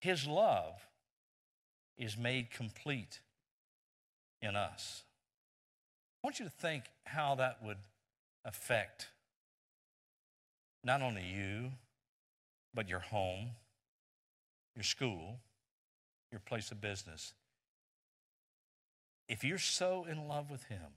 His 0.00 0.26
love 0.26 0.86
is 1.96 2.16
made 2.16 2.50
complete 2.50 3.20
in 4.42 4.56
us. 4.56 5.04
I 6.22 6.26
want 6.26 6.38
you 6.38 6.44
to 6.44 6.50
think 6.50 6.84
how 7.04 7.34
that 7.36 7.58
would 7.64 7.78
affect 8.44 9.08
not 10.86 11.02
only 11.02 11.24
you, 11.24 11.72
but 12.72 12.88
your 12.88 13.00
home, 13.00 13.50
your 14.76 14.84
school, 14.84 15.40
your 16.30 16.38
place 16.38 16.70
of 16.70 16.80
business. 16.80 17.34
If 19.28 19.42
you're 19.42 19.58
so 19.58 20.06
in 20.08 20.28
love 20.28 20.48
with 20.48 20.62
Him 20.64 20.92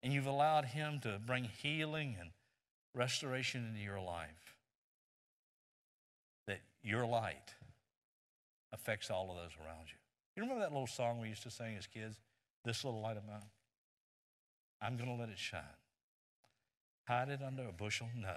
and 0.00 0.12
you've 0.12 0.26
allowed 0.26 0.66
Him 0.66 1.00
to 1.00 1.18
bring 1.26 1.42
healing 1.44 2.16
and 2.20 2.30
restoration 2.94 3.66
into 3.66 3.82
your 3.82 4.00
life, 4.00 4.54
that 6.46 6.60
your 6.84 7.04
light 7.04 7.54
affects 8.72 9.10
all 9.10 9.28
of 9.30 9.36
those 9.36 9.56
around 9.60 9.86
you. 9.88 9.98
You 10.36 10.42
remember 10.44 10.60
that 10.60 10.72
little 10.72 10.86
song 10.86 11.20
we 11.20 11.28
used 11.28 11.42
to 11.42 11.50
sing 11.50 11.74
as 11.76 11.88
kids? 11.88 12.20
This 12.64 12.84
little 12.84 13.00
light 13.00 13.16
of 13.16 13.26
mine? 13.26 13.50
I'm 14.80 14.96
going 14.96 15.08
to 15.08 15.16
let 15.16 15.30
it 15.30 15.38
shine. 15.38 15.62
Hide 17.04 17.28
it 17.28 17.40
under 17.46 17.68
a 17.68 17.72
bushel? 17.72 18.08
No. 18.16 18.34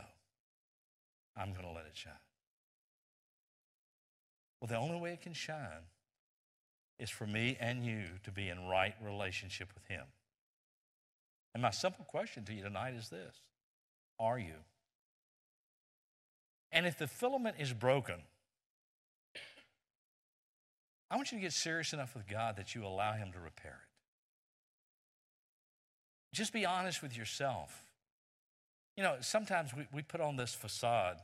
I'm 1.36 1.54
going 1.54 1.66
to 1.66 1.72
let 1.72 1.86
it 1.86 1.96
shine. 1.96 2.14
Well, 4.60 4.68
the 4.68 4.78
only 4.78 5.00
way 5.00 5.14
it 5.14 5.22
can 5.22 5.34
shine 5.34 5.86
is 7.00 7.10
for 7.10 7.28
me 7.28 7.58
and 7.60 7.86
you 7.86 8.04
to 8.24 8.32
be 8.32 8.50
in 8.50 8.68
right 8.68 8.96
relationship 9.04 9.70
with 9.76 9.86
Him. 9.86 10.04
And 11.54 11.62
my 11.62 11.72
simple 11.72 12.06
question 12.06 12.44
to 12.46 12.54
you 12.54 12.64
tonight 12.64 12.96
is 12.96 13.10
this 13.10 13.36
Are 14.20 14.40
you? 14.40 14.56
And 16.72 16.86
if 16.86 16.98
the 16.98 17.08
filament 17.08 17.58
is 17.60 17.72
broken, 17.72 18.16
I 21.10 21.16
want 21.16 21.32
you 21.32 21.38
to 21.38 21.42
get 21.42 21.54
serious 21.54 21.94
enough 21.94 22.16
with 22.16 22.28
God 22.28 22.58
that 22.58 22.76
you 22.76 22.86
allow 22.86 23.14
Him 23.14 23.32
to 23.34 23.40
repair 23.40 23.72
it. 23.72 23.78
Just 26.36 26.52
be 26.52 26.66
honest 26.66 27.02
with 27.02 27.16
yourself. 27.16 27.84
You 28.98 29.04
know, 29.04 29.16
sometimes 29.22 29.76
we, 29.76 29.88
we 29.94 30.02
put 30.02 30.20
on 30.20 30.36
this 30.36 30.56
facade 30.56 31.18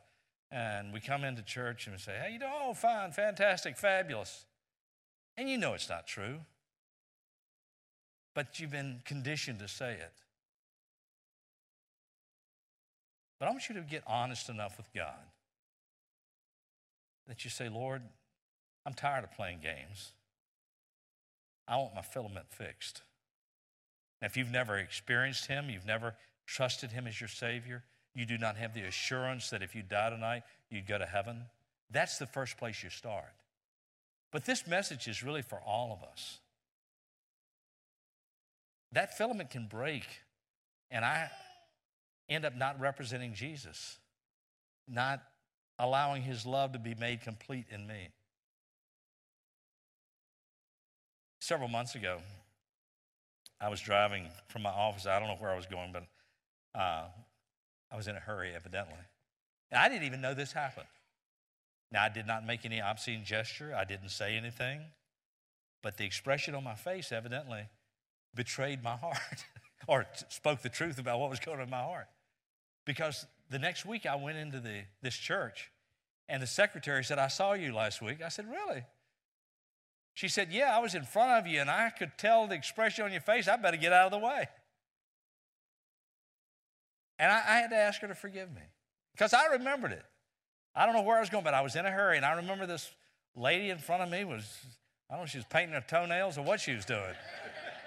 and 0.52 0.94
we 0.94 1.00
come 1.00 1.24
into 1.24 1.42
church 1.42 1.88
and 1.88 1.96
we 1.96 2.00
say, 2.00 2.14
hey, 2.24 2.34
you 2.34 2.40
know, 2.40 2.52
oh, 2.52 2.74
fine, 2.76 3.12
fantastic, 3.12 3.76
fabulous. 3.78 4.46
And 5.36 5.50
you 5.50 5.58
know 5.58 5.74
it's 5.74 5.90
not 5.90 6.06
true. 6.06 6.42
But 8.36 8.60
you've 8.60 8.72
been 8.72 9.02
conditioned 9.06 9.60
to 9.60 9.68
say 9.68 9.94
it. 9.94 10.14
But 13.40 13.48
I 13.48 13.52
want 13.52 13.68
you 13.68 13.76
to 13.76 13.82
get 13.82 14.04
honest 14.08 14.50
enough 14.50 14.78
with 14.78 14.94
God 14.94 15.20
that 17.28 17.44
you 17.44 17.50
say, 17.50 17.70
Lord, 17.70 18.04
I'm 18.86 18.94
tired 18.94 19.24
of 19.24 19.32
playing 19.32 19.60
games. 19.62 20.12
I 21.68 21.78
want 21.78 21.96
my 21.96 22.02
filament 22.02 22.46
fixed. 22.50 23.02
Now, 24.22 24.28
if 24.28 24.38
you've 24.38 24.52
never 24.52 24.78
experienced 24.78 25.48
Him, 25.48 25.70
you've 25.70 25.86
never 25.86 26.16
trusted 26.46 26.92
Him 26.92 27.08
as 27.08 27.20
your 27.20 27.28
Savior, 27.28 27.84
you 28.14 28.26
do 28.26 28.38
not 28.38 28.58
have 28.58 28.74
the 28.74 28.84
assurance 28.84 29.50
that 29.50 29.64
if 29.64 29.76
you 29.76 29.82
die 29.82 30.10
tonight, 30.10 30.44
you'd 30.70 30.88
go 30.88 30.98
to 30.98 31.06
heaven, 31.06 31.44
that's 31.90 32.18
the 32.18 32.28
first 32.28 32.58
place 32.58 32.84
you 32.84 32.90
start. 32.90 33.34
But 34.32 34.46
this 34.46 34.68
message 34.68 35.08
is 35.08 35.24
really 35.24 35.42
for 35.42 35.60
all 35.60 35.92
of 35.92 36.08
us. 36.08 36.40
That 38.92 39.18
filament 39.18 39.50
can 39.50 39.68
break, 39.68 40.06
and 40.92 41.04
I 41.04 41.30
end 42.30 42.46
up 42.46 42.56
not 42.56 42.80
representing 42.80 43.34
Jesus, 43.34 43.98
not 44.88 45.24
allowing 45.80 46.22
His 46.22 46.46
love 46.46 46.74
to 46.74 46.80
be 46.80 46.96
made 46.96 47.22
complete 47.22 47.66
in 47.72 47.88
me. 47.88 48.10
Several 51.40 51.68
months 51.68 51.96
ago, 51.96 52.20
I 53.60 53.70
was 53.70 53.82
driving 53.82 54.28
from 54.48 54.62
my 54.62 54.70
office. 54.70 55.06
I 55.06 55.20
don't 55.20 55.28
know 55.28 55.36
where 55.36 55.52
I 55.52 55.56
was 55.56 55.66
going, 55.66 55.92
but 55.92 56.04
uh, 56.76 57.06
I 57.92 57.96
was 57.96 58.08
in 58.08 58.16
a 58.16 58.20
hurry, 58.20 58.54
evidently. 58.56 58.98
And 59.72 59.80
I 59.80 59.90
didn't 59.90 60.04
even 60.04 60.22
know 60.22 60.34
this 60.34 60.54
happened. 60.54 60.88
Now, 61.92 62.04
I 62.04 62.10
did 62.10 62.26
not 62.26 62.46
make 62.46 62.66
any 62.66 62.82
obscene 62.82 63.24
gesture, 63.24 63.76
I 63.76 63.86
didn't 63.86 64.10
say 64.10 64.36
anything, 64.36 64.82
but 65.84 65.98
the 65.98 66.06
expression 66.06 66.56
on 66.56 66.64
my 66.64 66.76
face 66.76 67.12
evidently 67.12 67.68
betrayed 68.34 68.84
my 68.84 68.96
heart 68.96 69.46
or 69.88 70.08
spoke 70.30 70.62
the 70.62 70.70
truth 70.70 70.98
about 70.98 71.20
what 71.20 71.30
was 71.30 71.40
going 71.40 71.58
on 71.58 71.64
in 71.64 71.70
my 71.70 71.82
heart. 71.82 72.08
Because 72.86 73.28
the 73.50 73.60
next 73.60 73.86
week 73.86 74.06
I 74.06 74.16
went 74.16 74.38
into 74.38 74.60
the, 74.60 74.82
this 75.02 75.16
church 75.16 75.70
And 76.28 76.42
the 76.42 76.48
secretary 76.48 77.04
said, 77.04 77.20
I 77.20 77.28
saw 77.28 77.54
you 77.54 77.74
last 77.74 78.02
week. 78.02 78.22
I 78.24 78.30
said, 78.30 78.50
Really? 78.50 78.84
She 80.14 80.28
said, 80.28 80.52
Yeah, 80.52 80.76
I 80.76 80.80
was 80.80 80.96
in 80.96 81.04
front 81.04 81.32
of 81.32 81.48
you 81.48 81.60
and 81.60 81.70
I 81.70 81.90
could 81.90 82.14
tell 82.18 82.48
the 82.48 82.56
expression 82.56 83.06
on 83.06 83.12
your 83.12 83.22
face. 83.22 83.48
I 83.48 83.56
better 83.58 83.78
get 83.78 83.94
out 83.94 84.12
of 84.12 84.20
the 84.20 84.26
way. 84.26 84.48
And 87.20 87.32
I, 87.32 87.38
I 87.38 87.58
had 87.58 87.70
to 87.70 87.76
ask 87.76 88.02
her 88.02 88.08
to 88.08 88.16
forgive 88.16 88.54
me 88.54 88.62
because 89.14 89.34
I 89.34 89.48
remembered 89.48 89.92
it. 89.92 90.04
I 90.76 90.86
don't 90.86 90.96
know 90.96 91.02
where 91.04 91.18
I 91.18 91.20
was 91.20 91.30
going, 91.30 91.44
but 91.44 91.54
I 91.54 91.62
was 91.62 91.76
in 91.76 91.86
a 91.86 91.92
hurry. 91.92 92.18
And 92.18 92.26
I 92.26 92.34
remember 92.34 92.66
this 92.66 92.92
lady 93.36 93.70
in 93.70 93.78
front 93.78 94.04
of 94.04 94.10
me 94.10 94.24
was, 94.24 94.44
I 95.10 95.14
don't 95.14 95.24
know 95.24 95.28
she 95.28 95.38
was 95.38 95.46
painting 95.46 95.74
her 95.74 95.84
toenails 95.88 96.38
or 96.38 96.44
what 96.44 96.60
she 96.60 96.74
was 96.74 96.86
doing. 96.86 97.14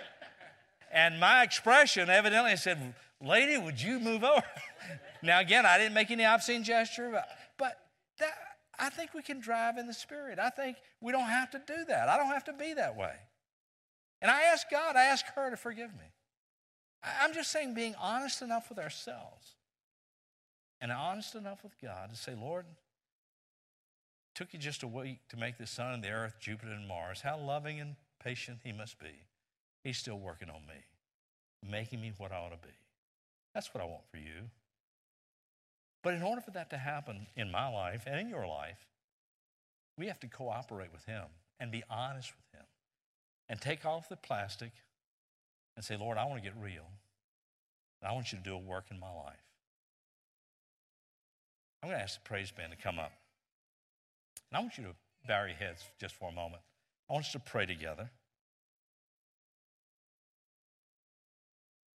and 0.92 1.18
my 1.18 1.42
expression 1.42 2.08
evidently 2.08 2.56
said, 2.56 2.94
Lady, 3.20 3.58
would 3.58 3.80
you 3.80 3.98
move 3.98 4.22
over? 4.22 4.44
now, 5.22 5.40
again, 5.40 5.66
I 5.66 5.78
didn't 5.78 5.94
make 5.94 6.10
any 6.10 6.24
obscene 6.24 6.62
gesture, 6.62 7.10
but, 7.10 7.28
but 7.58 7.78
that, 8.20 8.34
I 8.78 8.90
think 8.90 9.14
we 9.14 9.22
can 9.22 9.40
drive 9.40 9.78
in 9.78 9.86
the 9.86 9.94
Spirit. 9.94 10.38
I 10.38 10.50
think 10.50 10.76
we 11.00 11.12
don't 11.12 11.28
have 11.28 11.50
to 11.52 11.62
do 11.66 11.84
that. 11.88 12.08
I 12.08 12.16
don't 12.16 12.28
have 12.28 12.44
to 12.44 12.52
be 12.52 12.74
that 12.74 12.96
way. 12.96 13.14
And 14.20 14.30
I 14.30 14.42
ask 14.42 14.68
God, 14.70 14.96
I 14.96 15.04
ask 15.04 15.24
her 15.34 15.50
to 15.50 15.56
forgive 15.56 15.92
me. 15.92 16.04
I'm 17.02 17.32
just 17.35 17.50
saying, 17.52 17.74
being 17.74 17.94
honest 18.00 18.42
enough 18.42 18.68
with 18.68 18.78
ourselves 18.78 19.54
and 20.80 20.90
honest 20.90 21.35
enough 21.35 21.62
with 21.62 21.80
God 21.80 22.11
to 22.11 22.16
say, 22.16 22.35
Lord, 22.35 22.66
took 24.35 24.52
you 24.52 24.59
just 24.59 24.82
a 24.82 24.88
week 24.88 25.20
to 25.30 25.37
make 25.37 25.56
the 25.56 25.66
sun 25.66 25.94
and 25.94 26.02
the 26.02 26.11
earth, 26.11 26.37
Jupiter 26.40 26.72
and 26.72 26.87
Mars. 26.87 27.20
How 27.20 27.38
loving 27.38 27.80
and 27.80 27.96
patient 28.22 28.59
He 28.64 28.72
must 28.72 28.98
be. 28.98 29.24
He's 29.82 29.98
still 29.98 30.18
working 30.18 30.50
on 30.50 30.66
me, 30.66 30.85
making 31.68 32.00
me 32.00 32.12
what 32.18 32.32
I 32.32 32.37
ought 32.37 32.50
to 32.50 32.66
be. 32.66 32.74
That's 33.54 33.72
what 33.72 33.82
I 33.82 33.87
want 33.87 34.02
for 34.11 34.18
you. 34.18 34.50
But 36.02 36.14
in 36.14 36.22
order 36.22 36.40
for 36.40 36.50
that 36.52 36.70
to 36.70 36.76
happen 36.76 37.26
in 37.37 37.50
my 37.50 37.68
life 37.68 38.04
and 38.06 38.20
in 38.20 38.28
your 38.28 38.46
life, 38.46 38.87
we 39.96 40.06
have 40.09 40.20
to 40.20 40.28
cooperate 40.28 40.92
with 40.92 41.04
Him 41.04 41.24
and 41.59 41.72
be 41.72 41.82
honest 41.88 42.32
with 42.37 42.61
Him 42.61 42.66
and 43.48 43.61
take 43.61 43.87
off 43.87 44.09
the 44.09 44.16
plastic 44.16 44.72
and 45.76 45.84
say, 45.84 45.96
Lord, 45.96 46.18
I 46.18 46.24
want 46.24 46.42
to 46.42 46.48
get 46.48 46.58
real. 46.60 46.86
I 48.02 48.12
want 48.12 48.32
you 48.32 48.38
to 48.38 48.44
do 48.44 48.54
a 48.54 48.58
work 48.58 48.86
in 48.90 49.00
my 49.00 49.10
life. 49.10 49.34
I'm 51.82 51.88
going 51.88 51.98
to 51.98 52.02
ask 52.02 52.22
the 52.22 52.28
praise 52.28 52.50
band 52.50 52.72
to 52.72 52.78
come 52.78 52.98
up. 52.98 53.12
And 54.50 54.58
I 54.58 54.60
want 54.60 54.78
you 54.78 54.84
to 54.84 54.94
bow 55.26 55.44
your 55.44 55.56
heads 55.56 55.82
just 56.00 56.14
for 56.14 56.28
a 56.28 56.32
moment. 56.32 56.62
I 57.10 57.12
want 57.12 57.26
us 57.26 57.32
to 57.32 57.38
pray 57.38 57.66
together. 57.66 58.10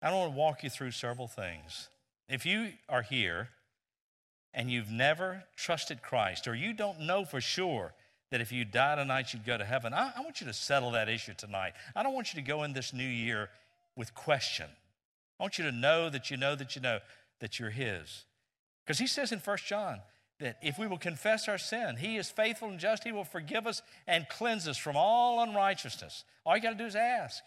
I 0.01 0.13
want 0.13 0.33
to 0.33 0.37
walk 0.37 0.63
you 0.63 0.71
through 0.71 0.93
several 0.93 1.27
things. 1.27 1.89
If 2.29 2.47
you 2.47 2.73
are 2.89 3.03
here 3.03 3.49
and 4.55 4.71
you've 4.71 4.91
never 4.91 5.45
trusted 5.57 6.03
Christ, 6.03 6.47
or 6.47 6.55
you 6.55 6.73
don't 6.73 7.01
know 7.01 7.25
for 7.25 7.41
sure 7.41 7.93
that 8.31 8.41
if 8.41 8.53
you 8.53 8.65
die 8.65 8.97
tonight 8.97 9.33
you'd 9.33 9.45
go 9.45 9.59
to 9.59 9.65
heaven, 9.65 9.93
I, 9.93 10.13
I 10.17 10.21
want 10.21 10.41
you 10.41 10.47
to 10.47 10.53
settle 10.53 10.93
that 10.93 11.09
issue 11.09 11.35
tonight. 11.37 11.73
I 11.97 12.03
don't 12.03 12.15
want 12.15 12.33
you 12.33 12.41
to 12.41 12.47
go 12.47 12.63
in 12.63 12.73
this 12.73 12.93
new 12.93 13.07
year 13.07 13.49
with 13.99 14.15
question. 14.15 14.67
I 15.39 15.43
want 15.43 15.59
you 15.59 15.65
to 15.65 15.73
know 15.73 16.09
that 16.09 16.31
you 16.31 16.37
know 16.37 16.55
that 16.55 16.77
you 16.77 16.81
know 16.81 17.01
that 17.41 17.59
you're 17.59 17.71
His. 17.71 18.25
Because 18.85 18.99
He 18.99 19.07
says 19.07 19.33
in 19.33 19.41
1 19.41 19.59
John 19.67 20.01
that 20.39 20.57
if 20.63 20.79
we 20.79 20.87
will 20.87 20.99
confess 20.99 21.49
our 21.49 21.59
sin, 21.59 21.97
He 21.99 22.17
is 22.17 22.31
faithful 22.31 22.69
and 22.69 22.79
just, 22.79 23.05
He 23.05 23.13
will 23.13 23.25
forgive 23.25 23.67
us 23.67 23.83
and 24.07 24.29
cleanse 24.29 24.69
us 24.69 24.79
from 24.79 24.97
all 24.97 25.43
unrighteousness. 25.43 26.25
All 26.47 26.57
you 26.57 26.63
got 26.63 26.71
to 26.71 26.77
do 26.77 26.87
is 26.87 26.97
ask. 26.97 27.43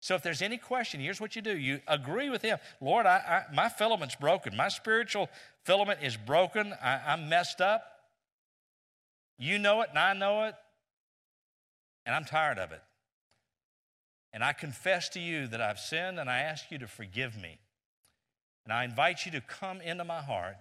So 0.00 0.14
if 0.14 0.22
there's 0.22 0.42
any 0.42 0.58
question, 0.58 1.00
here's 1.00 1.20
what 1.20 1.34
you 1.34 1.42
do. 1.42 1.56
You 1.56 1.80
agree 1.88 2.30
with 2.30 2.42
him. 2.42 2.58
Lord, 2.80 3.04
I, 3.04 3.44
I, 3.50 3.54
my 3.54 3.68
filament's 3.68 4.14
broken. 4.14 4.56
My 4.56 4.68
spiritual 4.68 5.28
filament 5.64 6.00
is 6.04 6.16
broken. 6.16 6.72
I, 6.80 7.00
I'm 7.04 7.28
messed 7.28 7.60
up. 7.60 7.82
You 9.38 9.58
know 9.58 9.80
it 9.80 9.88
and 9.90 9.98
I 9.98 10.12
know 10.12 10.44
it. 10.44 10.54
And 12.06 12.14
I'm 12.14 12.24
tired 12.24 12.58
of 12.58 12.70
it. 12.70 12.80
And 14.32 14.44
I 14.44 14.52
confess 14.52 15.08
to 15.10 15.20
you 15.20 15.46
that 15.48 15.60
I've 15.60 15.78
sinned 15.78 16.18
and 16.18 16.28
I 16.28 16.38
ask 16.38 16.70
you 16.70 16.78
to 16.78 16.86
forgive 16.86 17.36
me. 17.36 17.58
And 18.64 18.72
I 18.72 18.84
invite 18.84 19.24
you 19.24 19.32
to 19.32 19.40
come 19.40 19.80
into 19.80 20.04
my 20.04 20.20
heart 20.20 20.56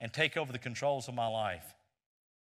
and 0.00 0.12
take 0.12 0.36
over 0.36 0.52
the 0.52 0.58
controls 0.58 1.08
of 1.08 1.14
my 1.14 1.26
life 1.26 1.74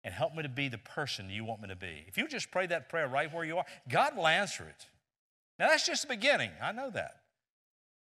and 0.02 0.14
help 0.14 0.34
me 0.34 0.42
to 0.42 0.48
be 0.48 0.68
the 0.68 0.78
person 0.78 1.30
you 1.30 1.44
want 1.44 1.60
me 1.60 1.68
to 1.68 1.76
be. 1.76 2.04
If 2.08 2.16
you 2.16 2.26
just 2.26 2.50
pray 2.50 2.66
that 2.66 2.88
prayer 2.88 3.06
right 3.06 3.32
where 3.32 3.44
you 3.44 3.58
are, 3.58 3.66
God 3.88 4.16
will 4.16 4.26
answer 4.26 4.64
it. 4.64 4.86
Now, 5.58 5.68
that's 5.68 5.86
just 5.86 6.02
the 6.02 6.08
beginning. 6.08 6.50
I 6.60 6.72
know 6.72 6.90
that. 6.90 7.16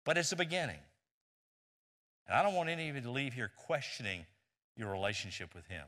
But 0.06 0.18
it's 0.18 0.30
the 0.30 0.36
beginning. 0.36 0.80
And 2.28 2.38
I 2.38 2.42
don't 2.42 2.56
want 2.56 2.70
any 2.70 2.90
of 2.90 2.96
you 2.96 3.02
to 3.02 3.12
leave 3.12 3.34
here 3.34 3.52
questioning 3.66 4.26
your 4.76 4.90
relationship 4.92 5.54
with 5.54 5.68
Him. 5.68 5.86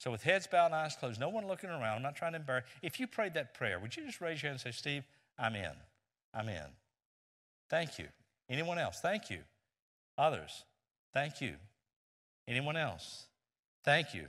So, 0.00 0.10
with 0.10 0.22
heads 0.22 0.46
bowed 0.46 0.66
and 0.66 0.74
eyes 0.74 0.96
closed, 0.96 1.20
no 1.20 1.28
one 1.28 1.46
looking 1.46 1.68
around, 1.68 1.96
I'm 1.96 2.02
not 2.02 2.16
trying 2.16 2.32
to 2.32 2.38
embarrass. 2.38 2.64
If 2.80 2.98
you 2.98 3.06
prayed 3.06 3.34
that 3.34 3.52
prayer, 3.52 3.78
would 3.78 3.94
you 3.94 4.06
just 4.06 4.22
raise 4.22 4.42
your 4.42 4.50
hand 4.50 4.60
and 4.64 4.74
say, 4.74 4.76
Steve, 4.76 5.04
I'm 5.38 5.54
in. 5.54 5.72
I'm 6.32 6.48
in. 6.48 6.64
Thank 7.68 7.98
you. 7.98 8.06
Anyone 8.48 8.78
else? 8.78 8.98
Thank 9.00 9.28
you. 9.28 9.40
Others? 10.16 10.64
Thank 11.12 11.42
you. 11.42 11.56
Anyone 12.48 12.78
else? 12.78 13.26
Thank 13.84 14.14
you. 14.14 14.24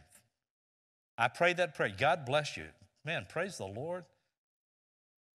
I 1.18 1.30
prayed 1.30 1.56
that 1.58 1.74
prayer. 1.74 1.94
God 1.98 2.26
bless 2.26 2.58
you. 2.58 2.66
Man, 3.06 3.26
praise 3.30 3.58
the 3.58 3.66
Lord. 3.66 4.04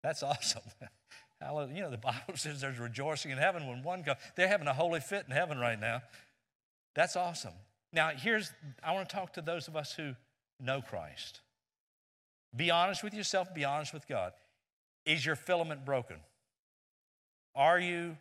That's 0.03 0.23
awesome. 0.23 0.63
You 1.41 1.81
know, 1.81 1.91
the 1.91 1.97
Bible 1.97 2.21
says 2.35 2.61
there's 2.61 2.79
rejoicing 2.79 3.31
in 3.31 3.39
heaven 3.39 3.67
when 3.67 3.83
one 3.83 4.03
goes. 4.03 4.17
They're 4.37 4.49
having 4.49 4.69
a 4.69 4.75
holy 4.75 5.01
fit 5.01 5.25
in 5.27 5.35
heaven 5.35 5.59
right 5.59 5.81
now. 5.81 6.03
That's 6.95 7.17
awesome. 7.17 7.55
Now, 7.91 8.11
here's, 8.11 8.53
I 8.85 8.93
want 8.93 9.09
to 9.09 9.17
talk 9.17 9.33
to 9.35 9.41
those 9.41 9.69
of 9.69 9.77
us 9.77 9.93
who 9.93 10.15
know 10.61 10.81
Christ. 10.81 11.41
Be 12.55 12.71
honest 12.71 13.03
with 13.03 13.15
yourself, 13.15 13.55
be 13.55 13.65
honest 13.65 13.93
with 13.93 14.09
God. 14.09 14.33
Is 15.05 15.25
your 15.25 15.37
filament 15.37 15.85
broken? 15.85 16.17
Are 17.55 17.79
you 17.79 18.17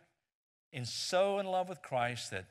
in 0.72 0.84
so 0.84 1.38
in 1.38 1.46
love 1.46 1.68
with 1.68 1.82
Christ 1.82 2.30
that 2.30 2.46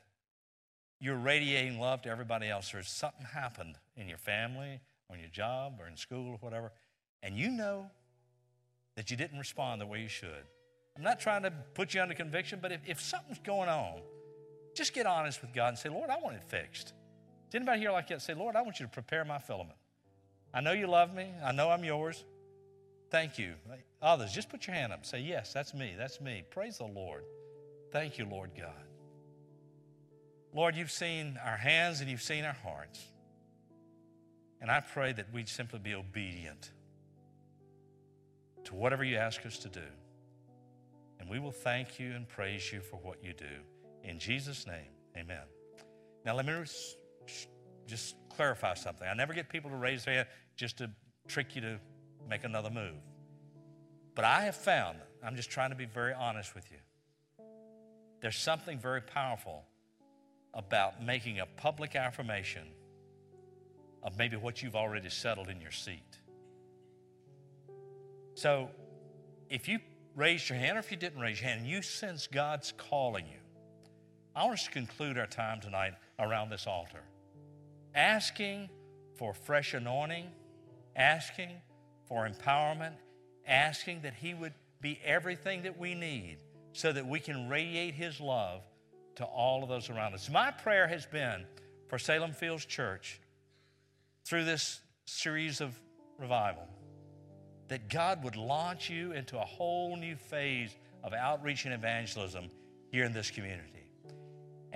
you're 1.00 1.16
radiating 1.16 1.78
love 1.78 2.02
to 2.02 2.08
everybody 2.08 2.48
else, 2.48 2.74
or 2.74 2.82
something 2.82 3.26
happened 3.26 3.76
in 3.96 4.08
your 4.08 4.18
family, 4.18 4.80
on 5.10 5.20
your 5.20 5.28
job, 5.28 5.74
or 5.78 5.86
in 5.86 5.96
school, 5.96 6.30
or 6.30 6.38
whatever, 6.40 6.72
and 7.22 7.36
you 7.36 7.50
know 7.50 7.90
that 8.96 9.10
you 9.10 9.16
didn't 9.16 9.38
respond 9.38 9.80
the 9.80 9.86
way 9.86 10.00
you 10.00 10.08
should. 10.08 10.44
I'm 10.96 11.02
not 11.02 11.20
trying 11.20 11.42
to 11.42 11.52
put 11.74 11.92
you 11.92 12.00
under 12.00 12.14
conviction, 12.14 12.58
but 12.62 12.72
if, 12.72 12.80
if 12.86 13.00
something's 13.00 13.38
going 13.40 13.68
on, 13.68 14.00
just 14.74 14.94
get 14.94 15.04
honest 15.04 15.42
with 15.42 15.52
God 15.52 15.68
and 15.68 15.78
say, 15.78 15.90
Lord, 15.90 16.08
I 16.08 16.18
want 16.18 16.36
it 16.36 16.42
fixed. 16.44 16.94
Anybody 17.56 17.80
here 17.80 17.90
like 17.90 18.08
that? 18.08 18.20
Say, 18.20 18.34
Lord, 18.34 18.54
I 18.54 18.60
want 18.60 18.80
you 18.80 18.86
to 18.86 18.92
prepare 18.92 19.24
my 19.24 19.38
filament. 19.38 19.78
I 20.52 20.60
know 20.60 20.72
you 20.72 20.86
love 20.86 21.14
me. 21.14 21.30
I 21.42 21.52
know 21.52 21.70
I'm 21.70 21.84
yours. 21.84 22.22
Thank 23.10 23.38
you. 23.38 23.54
Others, 24.02 24.32
just 24.32 24.50
put 24.50 24.66
your 24.66 24.76
hand 24.76 24.92
up. 24.92 25.06
Say, 25.06 25.20
Yes, 25.20 25.54
that's 25.54 25.72
me. 25.72 25.94
That's 25.96 26.20
me. 26.20 26.44
Praise 26.50 26.76
the 26.76 26.84
Lord. 26.84 27.24
Thank 27.92 28.18
you, 28.18 28.26
Lord 28.26 28.50
God. 28.54 28.84
Lord, 30.52 30.76
you've 30.76 30.90
seen 30.90 31.38
our 31.42 31.56
hands 31.56 32.02
and 32.02 32.10
you've 32.10 32.22
seen 32.22 32.44
our 32.44 32.56
hearts. 32.62 33.00
And 34.60 34.70
I 34.70 34.80
pray 34.80 35.14
that 35.14 35.32
we'd 35.32 35.48
simply 35.48 35.78
be 35.78 35.94
obedient 35.94 36.72
to 38.64 38.74
whatever 38.74 39.02
you 39.02 39.16
ask 39.16 39.46
us 39.46 39.56
to 39.58 39.68
do. 39.70 39.80
And 41.20 41.28
we 41.30 41.38
will 41.38 41.52
thank 41.52 41.98
you 41.98 42.12
and 42.12 42.28
praise 42.28 42.70
you 42.70 42.80
for 42.80 42.96
what 42.96 43.24
you 43.24 43.32
do. 43.32 43.44
In 44.04 44.18
Jesus' 44.18 44.66
name, 44.66 44.90
amen. 45.16 45.44
Now, 46.26 46.34
let 46.34 46.44
me 46.44 46.52
just 47.86 48.16
clarify 48.28 48.74
something. 48.74 49.06
I 49.06 49.14
never 49.14 49.32
get 49.32 49.48
people 49.48 49.70
to 49.70 49.76
raise 49.76 50.04
their 50.04 50.14
hand 50.14 50.28
just 50.56 50.78
to 50.78 50.90
trick 51.28 51.54
you 51.54 51.60
to 51.62 51.80
make 52.28 52.44
another 52.44 52.70
move. 52.70 52.94
But 54.14 54.24
I 54.24 54.42
have 54.42 54.56
found, 54.56 54.98
I'm 55.22 55.36
just 55.36 55.50
trying 55.50 55.70
to 55.70 55.76
be 55.76 55.84
very 55.84 56.14
honest 56.14 56.54
with 56.54 56.70
you, 56.70 56.78
there's 58.20 58.38
something 58.38 58.78
very 58.78 59.02
powerful 59.02 59.64
about 60.54 61.02
making 61.02 61.40
a 61.40 61.46
public 61.46 61.94
affirmation 61.94 62.62
of 64.02 64.16
maybe 64.16 64.36
what 64.36 64.62
you've 64.62 64.76
already 64.76 65.10
settled 65.10 65.48
in 65.48 65.60
your 65.60 65.70
seat. 65.70 66.18
So 68.34 68.70
if 69.50 69.68
you 69.68 69.78
raised 70.14 70.48
your 70.48 70.58
hand 70.58 70.76
or 70.76 70.80
if 70.80 70.90
you 70.90 70.96
didn't 70.96 71.20
raise 71.20 71.40
your 71.40 71.48
hand 71.50 71.60
and 71.62 71.68
you 71.68 71.82
sense 71.82 72.26
God's 72.26 72.72
calling 72.76 73.26
you, 73.26 73.38
I 74.34 74.44
want 74.44 74.54
us 74.54 74.64
to 74.64 74.70
conclude 74.70 75.18
our 75.18 75.26
time 75.26 75.60
tonight 75.60 75.92
around 76.18 76.50
this 76.50 76.66
altar, 76.66 77.02
asking 77.96 78.68
for 79.16 79.34
fresh 79.34 79.74
anointing, 79.74 80.26
asking 80.94 81.50
for 82.06 82.28
empowerment, 82.28 82.92
asking 83.46 84.02
that 84.02 84.14
He 84.14 84.34
would 84.34 84.52
be 84.80 85.00
everything 85.04 85.62
that 85.62 85.78
we 85.78 85.94
need 85.94 86.36
so 86.72 86.92
that 86.92 87.06
we 87.06 87.18
can 87.18 87.48
radiate 87.48 87.94
His 87.94 88.20
love 88.20 88.62
to 89.16 89.24
all 89.24 89.62
of 89.62 89.68
those 89.68 89.90
around 89.90 90.14
us. 90.14 90.30
My 90.30 90.50
prayer 90.50 90.86
has 90.86 91.06
been 91.06 91.44
for 91.88 91.98
Salem 91.98 92.32
Fields 92.32 92.66
Church 92.66 93.18
through 94.24 94.44
this 94.44 94.80
series 95.06 95.60
of 95.60 95.78
revival 96.18 96.68
that 97.68 97.88
God 97.88 98.22
would 98.22 98.36
launch 98.36 98.90
you 98.90 99.12
into 99.12 99.38
a 99.38 99.44
whole 99.44 99.96
new 99.96 100.16
phase 100.16 100.70
of 101.02 101.12
outreach 101.12 101.64
and 101.64 101.74
evangelism 101.74 102.50
here 102.90 103.04
in 103.04 103.12
this 103.12 103.30
community. 103.30 103.75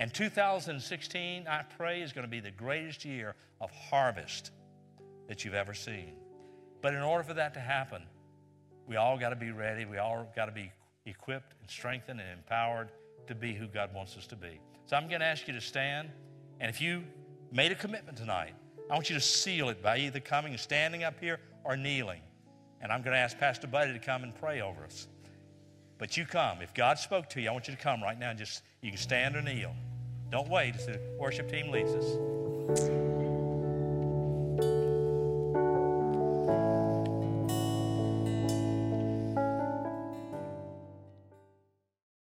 And 0.01 0.11
2016, 0.11 1.45
I 1.47 1.61
pray, 1.77 2.01
is 2.01 2.11
going 2.11 2.25
to 2.25 2.31
be 2.31 2.39
the 2.39 2.49
greatest 2.49 3.05
year 3.05 3.35
of 3.61 3.69
harvest 3.69 4.49
that 5.27 5.45
you've 5.45 5.53
ever 5.53 5.75
seen. 5.75 6.13
But 6.81 6.95
in 6.95 7.01
order 7.01 7.23
for 7.23 7.35
that 7.35 7.53
to 7.53 7.59
happen, 7.59 8.01
we 8.87 8.95
all 8.95 9.19
got 9.19 9.29
to 9.29 9.35
be 9.35 9.51
ready. 9.51 9.85
We 9.85 9.99
all 9.99 10.27
got 10.35 10.47
to 10.47 10.51
be 10.51 10.71
equipped 11.05 11.53
and 11.61 11.69
strengthened 11.69 12.19
and 12.19 12.31
empowered 12.31 12.89
to 13.27 13.35
be 13.35 13.53
who 13.53 13.67
God 13.67 13.93
wants 13.93 14.17
us 14.17 14.25
to 14.25 14.35
be. 14.35 14.59
So 14.87 14.95
I'm 14.95 15.07
going 15.07 15.19
to 15.19 15.27
ask 15.27 15.47
you 15.47 15.53
to 15.53 15.61
stand. 15.61 16.09
And 16.59 16.67
if 16.67 16.81
you 16.81 17.03
made 17.51 17.71
a 17.71 17.75
commitment 17.75 18.17
tonight, 18.17 18.55
I 18.89 18.95
want 18.95 19.07
you 19.07 19.15
to 19.15 19.21
seal 19.21 19.69
it 19.69 19.83
by 19.83 19.99
either 19.99 20.19
coming 20.19 20.53
and 20.53 20.59
standing 20.59 21.03
up 21.03 21.19
here 21.19 21.39
or 21.63 21.77
kneeling. 21.77 22.21
And 22.81 22.91
I'm 22.91 23.03
going 23.03 23.13
to 23.13 23.19
ask 23.19 23.37
Pastor 23.37 23.67
Buddy 23.67 23.93
to 23.93 23.99
come 23.99 24.23
and 24.23 24.33
pray 24.33 24.61
over 24.61 24.83
us. 24.83 25.07
But 25.99 26.17
you 26.17 26.25
come. 26.25 26.63
If 26.63 26.73
God 26.73 26.97
spoke 26.97 27.29
to 27.29 27.39
you, 27.39 27.49
I 27.49 27.51
want 27.51 27.67
you 27.67 27.75
to 27.75 27.79
come 27.79 28.01
right 28.01 28.17
now. 28.17 28.33
Just 28.33 28.63
you 28.81 28.89
can 28.89 28.97
stand 28.97 29.35
or 29.35 29.43
kneel. 29.43 29.75
Don't 30.31 30.49
wait 30.49 30.75
as 30.75 30.85
the 30.85 30.97
worship 31.17 31.51
team 31.51 31.71
leads 31.71 31.91
us. 31.91 33.10